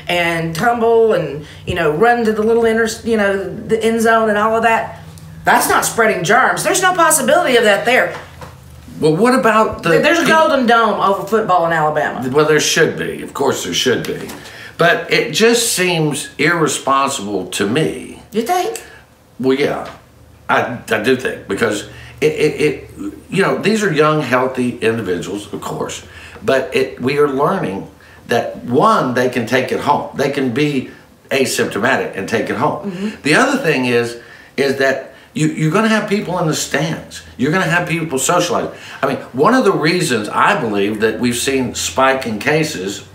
and 0.08 0.56
tumble 0.56 1.14
and, 1.14 1.46
you 1.66 1.76
know, 1.76 1.92
run 1.92 2.26
to 2.26 2.34
the 2.34 2.42
little 2.44 2.66
inner, 2.66 2.88
you 3.04 3.16
know, 3.16 3.38
the 3.54 3.82
end 3.84 4.02
zone 4.02 4.28
and 4.30 4.38
all 4.38 4.56
of 4.56 4.64
that. 4.64 5.02
That's 5.46 5.70
not 5.70 5.86
spreading 5.86 6.24
germs. 6.24 6.64
There's 6.64 6.82
no 6.82 6.94
possibility 6.94 7.56
of 7.56 7.64
that 7.64 7.86
there. 7.86 8.20
Well, 9.00 9.16
what 9.16 9.38
about 9.38 9.84
the? 9.84 9.90
There's 9.90 10.20
a 10.20 10.28
golden 10.28 10.66
dome 10.66 11.00
over 11.00 11.26
football 11.26 11.66
in 11.66 11.74
Alabama. 11.74 12.28
Well, 12.30 12.46
there 12.46 12.60
should 12.60 12.98
be. 12.98 13.22
Of 13.22 13.34
course, 13.34 13.64
there 13.64 13.74
should 13.74 14.06
be. 14.06 14.30
But 14.78 15.12
it 15.12 15.34
just 15.34 15.74
seems 15.74 16.30
irresponsible 16.38 17.48
to 17.52 17.68
me. 17.68 18.22
You 18.32 18.44
think? 18.44 18.82
Well, 19.40 19.58
yeah, 19.58 19.94
I, 20.50 20.82
I 20.90 21.04
do 21.04 21.16
think 21.16 21.48
because 21.48 21.90
it, 22.22 22.34
it, 22.34 22.62
it, 22.62 22.90
you 23.30 23.42
know, 23.42 23.58
these 23.58 23.84
are 23.84 23.92
young, 23.92 24.22
healthy 24.22 24.78
individuals, 24.78 25.52
of 25.54 25.62
course, 25.62 26.06
but 26.44 26.76
it, 26.76 27.02
we 27.02 27.18
are 27.20 27.28
learning 27.28 27.90
that 28.28 28.58
one, 28.64 29.14
they 29.14 29.30
can 29.30 29.46
take 29.46 29.72
it 29.72 29.80
home. 29.80 30.16
They 30.16 30.32
can 30.32 30.54
be 30.54 30.92
asymptomatic 31.30 32.16
and 32.16 32.28
take 32.28 32.50
it 32.50 32.58
home. 32.58 32.92
Mm-hmm. 32.92 33.22
The 33.22 33.36
other 33.36 33.58
thing 33.62 33.86
is, 33.86 34.22
is 34.58 34.78
that 34.78 35.09
you, 35.34 35.48
you're 35.48 35.72
going 35.72 35.84
to 35.84 35.90
have 35.90 36.10
people 36.10 36.40
in 36.40 36.48
the 36.48 36.56
stands. 36.56 37.22
You're 37.38 37.52
going 37.52 37.64
to 37.64 37.70
have 37.70 37.88
people 37.88 38.20
socialize. 38.20 38.76
I 39.02 39.08
mean, 39.08 39.18
one 39.34 39.54
of 39.54 39.64
the 39.64 39.72
reasons 39.72 40.28
I 40.28 40.60
believe 40.60 41.02
that 41.02 41.20
we've 41.20 41.36
seen 41.36 41.76
spike 41.76 42.26
in 42.26 42.40
cases 42.40 43.08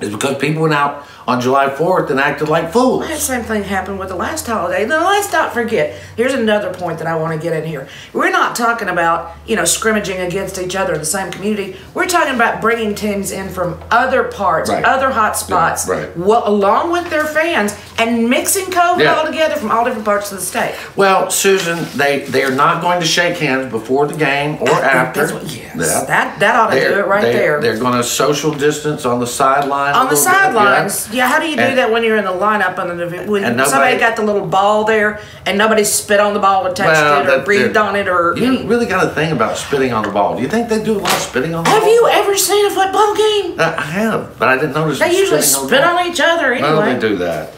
is 0.00 0.10
because 0.10 0.38
people 0.38 0.62
went 0.62 0.74
out 0.74 1.06
on 1.28 1.42
July 1.42 1.68
4th 1.68 2.08
and 2.08 2.18
acted 2.18 2.48
like 2.48 2.72
fools. 2.72 3.06
That 3.06 3.18
same 3.18 3.42
thing 3.42 3.62
happened 3.62 3.98
with 3.98 4.08
the 4.08 4.14
last 4.16 4.46
holiday. 4.46 4.86
Now, 4.86 5.04
let's 5.06 5.30
not 5.30 5.52
forget. 5.52 5.94
Here's 6.16 6.32
another 6.32 6.72
point 6.72 6.96
that 7.00 7.06
I 7.06 7.16
want 7.16 7.38
to 7.38 7.42
get 7.46 7.52
in 7.54 7.68
here. 7.68 7.86
We're 8.14 8.30
not 8.30 8.56
talking 8.56 8.88
about 8.88 9.36
you 9.46 9.54
know 9.54 9.66
scrimmaging 9.66 10.20
against 10.20 10.58
each 10.58 10.74
other 10.74 10.94
in 10.94 11.00
the 11.00 11.04
same 11.04 11.30
community. 11.30 11.76
We're 11.92 12.06
talking 12.06 12.34
about 12.34 12.62
bringing 12.62 12.94
teams 12.94 13.30
in 13.30 13.50
from 13.50 13.78
other 13.90 14.24
parts, 14.24 14.70
Right. 14.70 14.82
other 14.82 15.10
hot 15.10 15.36
spots, 15.36 15.86
Yeah, 15.86 15.94
right. 15.94 16.16
well, 16.16 16.48
along 16.48 16.92
with 16.92 17.10
their 17.10 17.26
fans, 17.26 17.74
and 17.98 18.30
mixing 18.30 18.64
COVID 18.66 19.00
Yeah. 19.00 19.14
all 19.16 19.26
together 19.26 19.56
from 19.56 19.70
all 19.70 19.84
different 19.84 20.06
parts 20.06 20.32
of 20.32 20.38
the 20.38 20.44
state. 20.44 20.74
Well, 20.96 21.30
Susan, 21.30 21.86
they 21.94 22.20
they 22.20 22.42
are 22.44 22.50
not 22.64 22.80
going 22.80 23.00
to 23.00 23.06
shake 23.06 23.36
hands 23.36 23.70
before 23.70 24.06
the 24.06 24.14
game 24.16 24.56
or 24.62 24.70
after. 24.70 25.20
That's 25.26 25.32
what- 25.34 25.42
yes. 25.44 25.74
Yeah. 25.76 26.04
That 26.06 26.40
that 26.40 26.56
ought 26.56 26.70
to 26.70 26.76
They're- 26.80 26.94
do 26.94 27.00
it 27.00 27.06
right 27.06 27.20
they- 27.22 27.32
there. 27.32 27.60
They're 27.60 27.76
going 27.76 27.92
to 27.98 28.02
social 28.02 28.50
distance 28.52 29.04
on 29.04 29.20
the 29.20 29.26
sidelines. 29.26 29.94
on 29.98 30.08
the 30.08 30.16
sidelines, 30.16 31.08
yeah. 31.18 31.26
How 31.28 31.38
do 31.38 31.46
you 31.46 31.56
do 31.56 31.62
And- 31.62 31.78
that 31.78 31.90
when 31.90 32.02
you're 32.04 32.16
in 32.16 32.24
the 32.24 32.30
lineup 32.32 32.78
and 32.78 32.98
the, 32.98 33.06
when 33.30 33.42
nobody- 33.42 33.68
somebody 33.70 33.98
got 33.98 34.16
the 34.16 34.22
little 34.22 34.46
ball 34.46 34.84
there 34.84 35.20
and 35.46 35.58
nobody 35.58 35.84
spit 35.84 36.20
on 36.20 36.32
the 36.34 36.40
ball 36.40 36.66
or 36.66 36.72
touched 36.72 36.88
Well, 37.02 37.20
it 37.20 37.26
or 37.26 37.36
that- 37.36 37.44
breathed 37.44 37.76
on 37.76 37.96
it 37.96 38.08
or 38.08 38.34
You 38.36 38.66
really 38.66 38.86
got 38.86 39.02
to 39.02 39.10
think 39.10 39.32
about 39.32 39.56
spitting 39.58 39.92
on 39.92 40.02
the 40.04 40.10
ball. 40.10 40.36
Do 40.36 40.42
you 40.42 40.48
think 40.48 40.68
they 40.68 40.82
do 40.82 40.94
a 40.98 41.00
lot 41.00 41.12
of 41.12 41.18
spitting 41.18 41.54
on 41.54 41.64
the 41.64 41.70
Have 41.70 41.80
ball? 41.82 41.88
Have 41.88 41.94
you 41.94 42.08
ever 42.08 42.36
seen 42.36 42.64
a 42.66 42.70
football 42.70 43.14
game? 43.14 43.60
Uh, 43.60 43.74
I 43.76 43.82
have, 43.82 44.38
but 44.38 44.48
I 44.48 44.54
didn't 44.56 44.74
notice. 44.74 44.98
They 44.98 45.16
usually 45.16 45.42
spit 45.42 45.70
the 45.70 45.76
ball. 45.78 45.98
on 45.98 46.06
each 46.06 46.20
other 46.20 46.52
anyway. 46.52 46.94
they 46.94 46.98
do 47.00 47.16
that. 47.16 47.52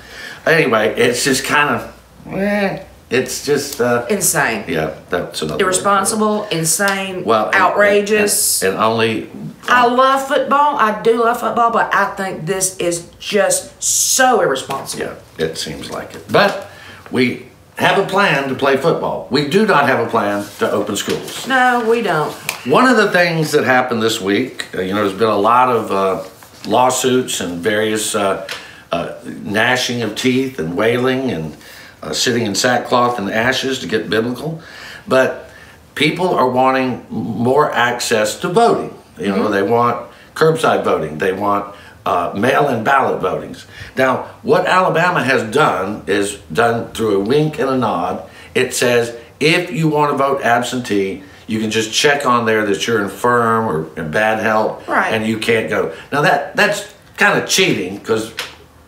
Anyway, 0.46 0.94
it's 0.96 1.22
just 1.22 1.44
kind 1.44 1.68
of, 1.76 2.34
eh, 2.34 2.82
It's 3.10 3.44
just 3.44 3.80
uh, 3.80 4.06
insane. 4.08 4.64
Yeah, 4.68 4.96
that's 5.08 5.42
another. 5.42 5.62
Irresponsible, 5.64 6.44
insane, 6.44 7.24
Well, 7.24 7.46
and- 7.46 7.54
outrageous. 7.56 8.62
And, 8.62 8.74
and 8.74 8.82
only 8.82 9.28
I 9.68 9.86
love 9.86 10.26
football. 10.28 10.76
I 10.76 11.02
do 11.02 11.22
love 11.24 11.40
football, 11.40 11.72
but 11.72 11.92
I 11.92 12.14
think 12.14 12.46
this 12.46 12.76
is 12.78 13.10
just 13.18 13.82
so 13.82 14.40
irresponsible. 14.40 15.04
Yeah, 15.38 15.44
it 15.44 15.58
seems 15.58 15.90
like 15.90 16.14
it. 16.14 16.24
But 16.30 16.70
we 17.10 17.46
have 17.78 17.98
a 17.98 18.06
plan 18.06 18.48
to 18.48 18.54
play 18.54 18.76
football. 18.76 19.26
We 19.30 19.48
do 19.48 19.66
not 19.66 19.86
have 19.88 20.06
a 20.06 20.08
plan 20.08 20.46
to 20.60 20.70
open 20.70 20.94
schools. 20.96 21.48
No, 21.48 21.88
we 21.90 22.02
don't. 22.02 22.32
One 22.66 22.86
of 22.86 22.96
the 22.96 23.10
things 23.10 23.50
that 23.52 23.64
happened 23.64 24.02
this 24.02 24.20
week, 24.20 24.66
uh, 24.74 24.82
you 24.82 24.94
know, 24.94 25.00
there's 25.06 25.18
been 25.18 25.28
a 25.28 25.36
lot 25.36 25.68
of 25.68 25.90
uh, 25.90 26.24
lawsuits 26.70 27.40
and 27.40 27.58
various 27.58 28.14
uh, 28.14 28.46
uh, 28.92 29.14
gnashing 29.24 30.02
of 30.02 30.14
teeth 30.14 30.58
and 30.60 30.76
wailing 30.76 31.30
and 31.32 31.56
uh, 32.02 32.12
sitting 32.12 32.44
in 32.46 32.54
sackcloth 32.54 33.18
and 33.18 33.30
ashes 33.30 33.78
to 33.80 33.86
get 33.86 34.08
biblical. 34.10 34.60
But 35.06 35.50
people 35.94 36.28
are 36.34 36.48
wanting 36.48 37.06
more 37.10 37.70
access 37.72 38.38
to 38.40 38.48
voting. 38.48 38.94
You 39.18 39.28
know, 39.28 39.48
Mhm. 39.48 39.52
they 39.52 39.62
want 39.62 40.06
curbside 40.34 40.84
voting. 40.84 41.18
They 41.18 41.32
want 41.32 41.66
uh, 42.06 42.32
mail-in 42.34 42.82
ballot 42.82 43.20
votings. 43.20 43.64
Now, 43.94 44.24
what 44.42 44.66
Alabama 44.66 45.22
has 45.22 45.42
done 45.42 46.02
is 46.06 46.36
done 46.50 46.88
through 46.94 47.16
a 47.16 47.20
wink 47.20 47.58
and 47.58 47.68
a 47.68 47.76
nod. 47.76 48.22
It 48.54 48.72
says 48.74 49.12
if 49.38 49.70
you 49.70 49.86
want 49.88 50.10
to 50.12 50.16
vote 50.16 50.40
absentee, 50.42 51.22
you 51.46 51.60
can 51.60 51.70
just 51.70 51.92
check 51.92 52.24
on 52.24 52.46
there 52.46 52.64
that 52.64 52.86
you're 52.86 53.02
infirm 53.02 53.66
or 53.68 53.86
in 53.98 54.10
bad 54.10 54.38
health, 54.40 54.88
Right. 54.88 55.12
and 55.12 55.26
you 55.26 55.36
can't 55.36 55.68
go. 55.68 55.90
Now 56.10 56.22
that 56.22 56.56
that's 56.56 56.86
kind 57.18 57.38
of 57.38 57.46
cheating 57.46 57.98
because, 57.98 58.32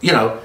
you 0.00 0.12
know, 0.12 0.38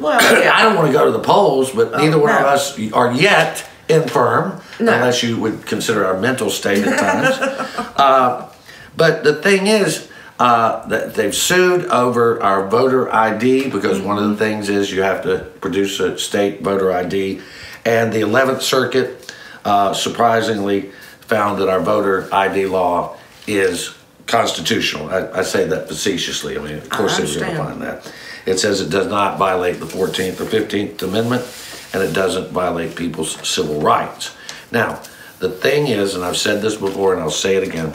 Well, 0.00 0.42
yeah. 0.42 0.52
I 0.54 0.62
don't 0.64 0.76
want 0.76 0.88
to 0.88 0.92
go 0.92 1.04
to 1.04 1.12
the 1.12 1.20
polls, 1.20 1.70
but 1.70 1.92
Oh, 1.94 1.98
neither 1.98 2.18
one 2.18 2.30
of 2.30 2.42
us 2.42 2.78
are 2.92 3.12
yet 3.12 3.66
infirm, 3.88 4.60
No. 4.78 4.92
unless 4.92 5.22
you 5.22 5.38
would 5.40 5.66
consider 5.66 6.04
our 6.04 6.18
mental 6.18 6.50
state 6.50 6.84
at 6.86 6.98
times. 6.98 7.36
uh, 7.96 8.52
but 8.96 9.24
the 9.24 9.34
thing 9.34 9.66
is, 9.66 10.08
uh, 10.38 10.86
that 10.86 11.14
they've 11.14 11.34
sued 11.34 11.84
over 11.86 12.42
our 12.42 12.66
voter 12.66 13.12
ID 13.14 13.68
because 13.68 14.00
one 14.00 14.16
of 14.16 14.30
the 14.30 14.36
things 14.36 14.70
is 14.70 14.90
you 14.90 15.02
have 15.02 15.22
to 15.22 15.40
produce 15.60 16.00
a 16.00 16.18
state 16.18 16.62
voter 16.62 16.90
ID, 16.90 17.42
and 17.84 18.10
the 18.12 18.22
11th 18.22 18.62
Circuit 18.62 19.34
uh, 19.66 19.92
surprisingly 19.92 20.90
found 21.20 21.60
that 21.60 21.68
our 21.68 21.80
voter 21.80 22.26
ID 22.32 22.66
law 22.66 23.16
is 23.46 23.94
constitutional. 24.26 25.10
I, 25.10 25.40
I 25.40 25.42
say 25.42 25.66
that 25.66 25.88
facetiously. 25.88 26.56
I 26.56 26.62
mean, 26.62 26.78
of 26.78 26.88
course, 26.88 27.18
they're 27.18 27.26
going 27.44 27.56
to 27.56 27.64
find 27.64 27.82
that. 27.82 28.10
It 28.46 28.58
says 28.58 28.80
it 28.80 28.90
does 28.90 29.06
not 29.06 29.38
violate 29.38 29.80
the 29.80 29.86
14th 29.86 30.40
or 30.40 30.44
15th 30.44 31.02
Amendment, 31.02 31.44
and 31.92 32.02
it 32.02 32.12
doesn't 32.12 32.50
violate 32.50 32.96
people's 32.96 33.36
civil 33.48 33.80
rights. 33.80 34.34
Now, 34.70 35.02
the 35.38 35.50
thing 35.50 35.88
is, 35.88 36.14
and 36.14 36.24
I've 36.24 36.36
said 36.36 36.62
this 36.62 36.76
before 36.76 37.14
and 37.14 37.22
I'll 37.22 37.30
say 37.30 37.56
it 37.56 37.66
again, 37.66 37.94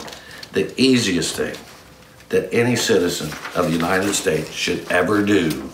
the 0.52 0.72
easiest 0.80 1.36
thing 1.36 1.56
that 2.28 2.52
any 2.52 2.76
citizen 2.76 3.28
of 3.54 3.66
the 3.66 3.72
United 3.72 4.14
States 4.14 4.50
should 4.50 4.90
ever 4.90 5.24
do 5.24 5.70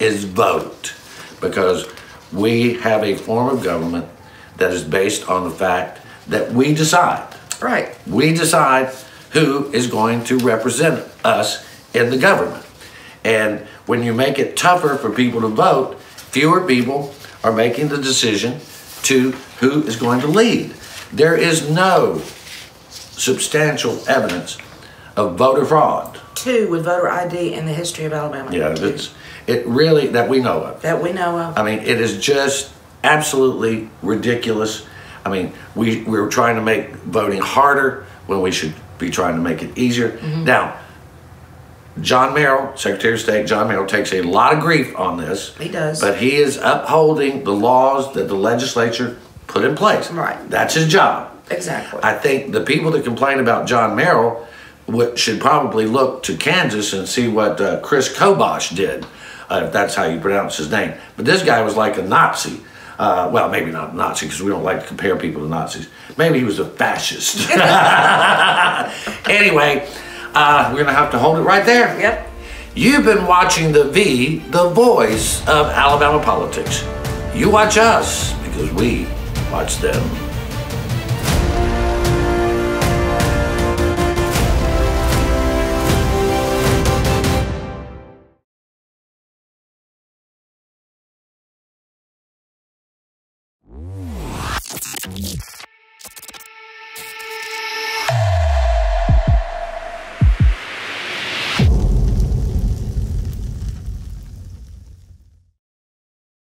is 0.00 0.24
vote 0.24 0.94
because 1.40 1.86
we 2.32 2.74
have 2.74 3.04
a 3.04 3.14
form 3.14 3.56
of 3.56 3.62
government 3.62 4.08
that 4.56 4.72
is 4.72 4.82
based 4.82 5.28
on 5.28 5.44
the 5.44 5.54
fact 5.54 6.00
that 6.28 6.52
we 6.52 6.74
decide. 6.74 7.34
Right. 7.60 7.96
We 8.08 8.32
decide 8.34 8.92
who 9.30 9.70
is 9.72 9.86
going 9.86 10.24
to 10.24 10.38
represent 10.38 11.06
us 11.24 11.64
in 11.94 12.10
the 12.10 12.18
government. 12.18 12.66
And 13.24 13.66
when 13.86 14.02
you 14.02 14.12
make 14.12 14.38
it 14.38 14.56
tougher 14.56 14.96
for 14.96 15.10
people 15.10 15.40
to 15.40 15.48
vote, 15.48 15.98
fewer 16.00 16.66
people 16.66 17.14
are 17.44 17.52
making 17.52 17.88
the 17.88 17.98
decision 17.98 18.60
to 19.02 19.32
who 19.60 19.82
is 19.82 19.96
going 19.96 20.20
to 20.20 20.26
lead. 20.26 20.72
There 21.12 21.36
is 21.36 21.68
no 21.68 22.22
substantial 22.90 24.02
evidence 24.08 24.58
of 25.16 25.36
voter 25.36 25.64
fraud. 25.64 26.18
Two 26.34 26.70
with 26.70 26.84
voter 26.84 27.08
ID 27.08 27.54
in 27.54 27.66
the 27.66 27.72
history 27.72 28.04
of 28.04 28.12
Alabama. 28.12 28.54
Yeah, 28.56 28.74
it's 28.76 29.14
it 29.46 29.66
really 29.66 30.08
that 30.08 30.28
we 30.28 30.40
know 30.40 30.62
of. 30.62 30.82
That 30.82 31.02
we 31.02 31.12
know 31.12 31.38
of. 31.38 31.58
I 31.58 31.62
mean, 31.62 31.80
it 31.80 32.00
is 32.00 32.18
just 32.18 32.72
absolutely 33.04 33.88
ridiculous. 34.02 34.86
I 35.24 35.30
mean, 35.30 35.52
we 35.74 36.02
we're 36.02 36.28
trying 36.28 36.56
to 36.56 36.62
make 36.62 36.90
voting 36.90 37.40
harder 37.40 38.06
when 38.26 38.40
we 38.40 38.50
should 38.50 38.74
be 38.98 39.10
trying 39.10 39.34
to 39.36 39.40
make 39.42 39.62
it 39.62 39.76
easier. 39.76 40.12
Mhm. 40.18 40.44
Now, 40.44 40.76
John 42.00 42.34
Merrill, 42.34 42.76
Secretary 42.76 43.14
of 43.14 43.20
State 43.20 43.46
John 43.46 43.68
Merrill, 43.68 43.86
takes 43.86 44.12
a 44.12 44.22
lot 44.22 44.54
of 44.54 44.60
grief 44.60 44.96
on 44.98 45.18
this. 45.18 45.56
He 45.56 45.68
does. 45.68 46.00
But 46.00 46.18
he 46.18 46.36
is 46.36 46.56
upholding 46.56 47.44
the 47.44 47.52
laws 47.52 48.14
that 48.14 48.28
the 48.28 48.34
legislature 48.34 49.18
put 49.46 49.64
in 49.64 49.74
place. 49.74 50.10
Right. 50.10 50.38
That's 50.48 50.74
his 50.74 50.88
job. 50.88 51.30
Exactly. 51.50 52.00
I 52.02 52.14
think 52.14 52.52
the 52.52 52.62
people 52.62 52.90
that 52.92 53.04
complain 53.04 53.38
about 53.40 53.66
John 53.66 53.94
Merrill 53.94 54.46
should 55.16 55.40
probably 55.40 55.86
look 55.86 56.22
to 56.24 56.36
Kansas 56.36 56.92
and 56.92 57.06
see 57.06 57.28
what 57.28 57.60
uh, 57.60 57.80
Chris 57.80 58.14
Kobosh 58.14 58.74
did, 58.74 59.04
uh, 59.50 59.64
if 59.66 59.72
that's 59.72 59.94
how 59.94 60.04
you 60.04 60.18
pronounce 60.20 60.56
his 60.56 60.70
name. 60.70 60.94
But 61.16 61.26
this 61.26 61.42
guy 61.42 61.62
was 61.62 61.76
like 61.76 61.98
a 61.98 62.02
Nazi. 62.02 62.60
Uh, 62.98 63.28
well, 63.32 63.48
maybe 63.48 63.70
not 63.70 63.94
Nazi 63.94 64.26
because 64.26 64.42
we 64.42 64.50
don't 64.50 64.62
like 64.62 64.82
to 64.82 64.86
compare 64.86 65.16
people 65.16 65.42
to 65.42 65.48
Nazis. 65.48 65.88
Maybe 66.16 66.38
he 66.38 66.44
was 66.44 66.58
a 66.58 66.64
fascist. 66.64 67.50
anyway, 69.28 69.88
uh, 70.34 70.70
we're 70.70 70.84
to 70.86 70.92
have 70.92 71.10
to 71.12 71.18
hold 71.18 71.38
it 71.38 71.42
right 71.42 71.64
there. 71.64 71.98
Yep. 71.98 72.28
You've 72.74 73.04
been 73.04 73.26
watching 73.26 73.72
The 73.72 73.84
V, 73.84 74.38
the 74.50 74.70
voice 74.70 75.40
of 75.46 75.66
Alabama 75.66 76.22
politics. 76.24 76.84
You 77.34 77.50
watch 77.50 77.76
us 77.76 78.32
because 78.42 78.72
we 78.72 79.06
watch 79.50 79.76
them. 79.78 80.31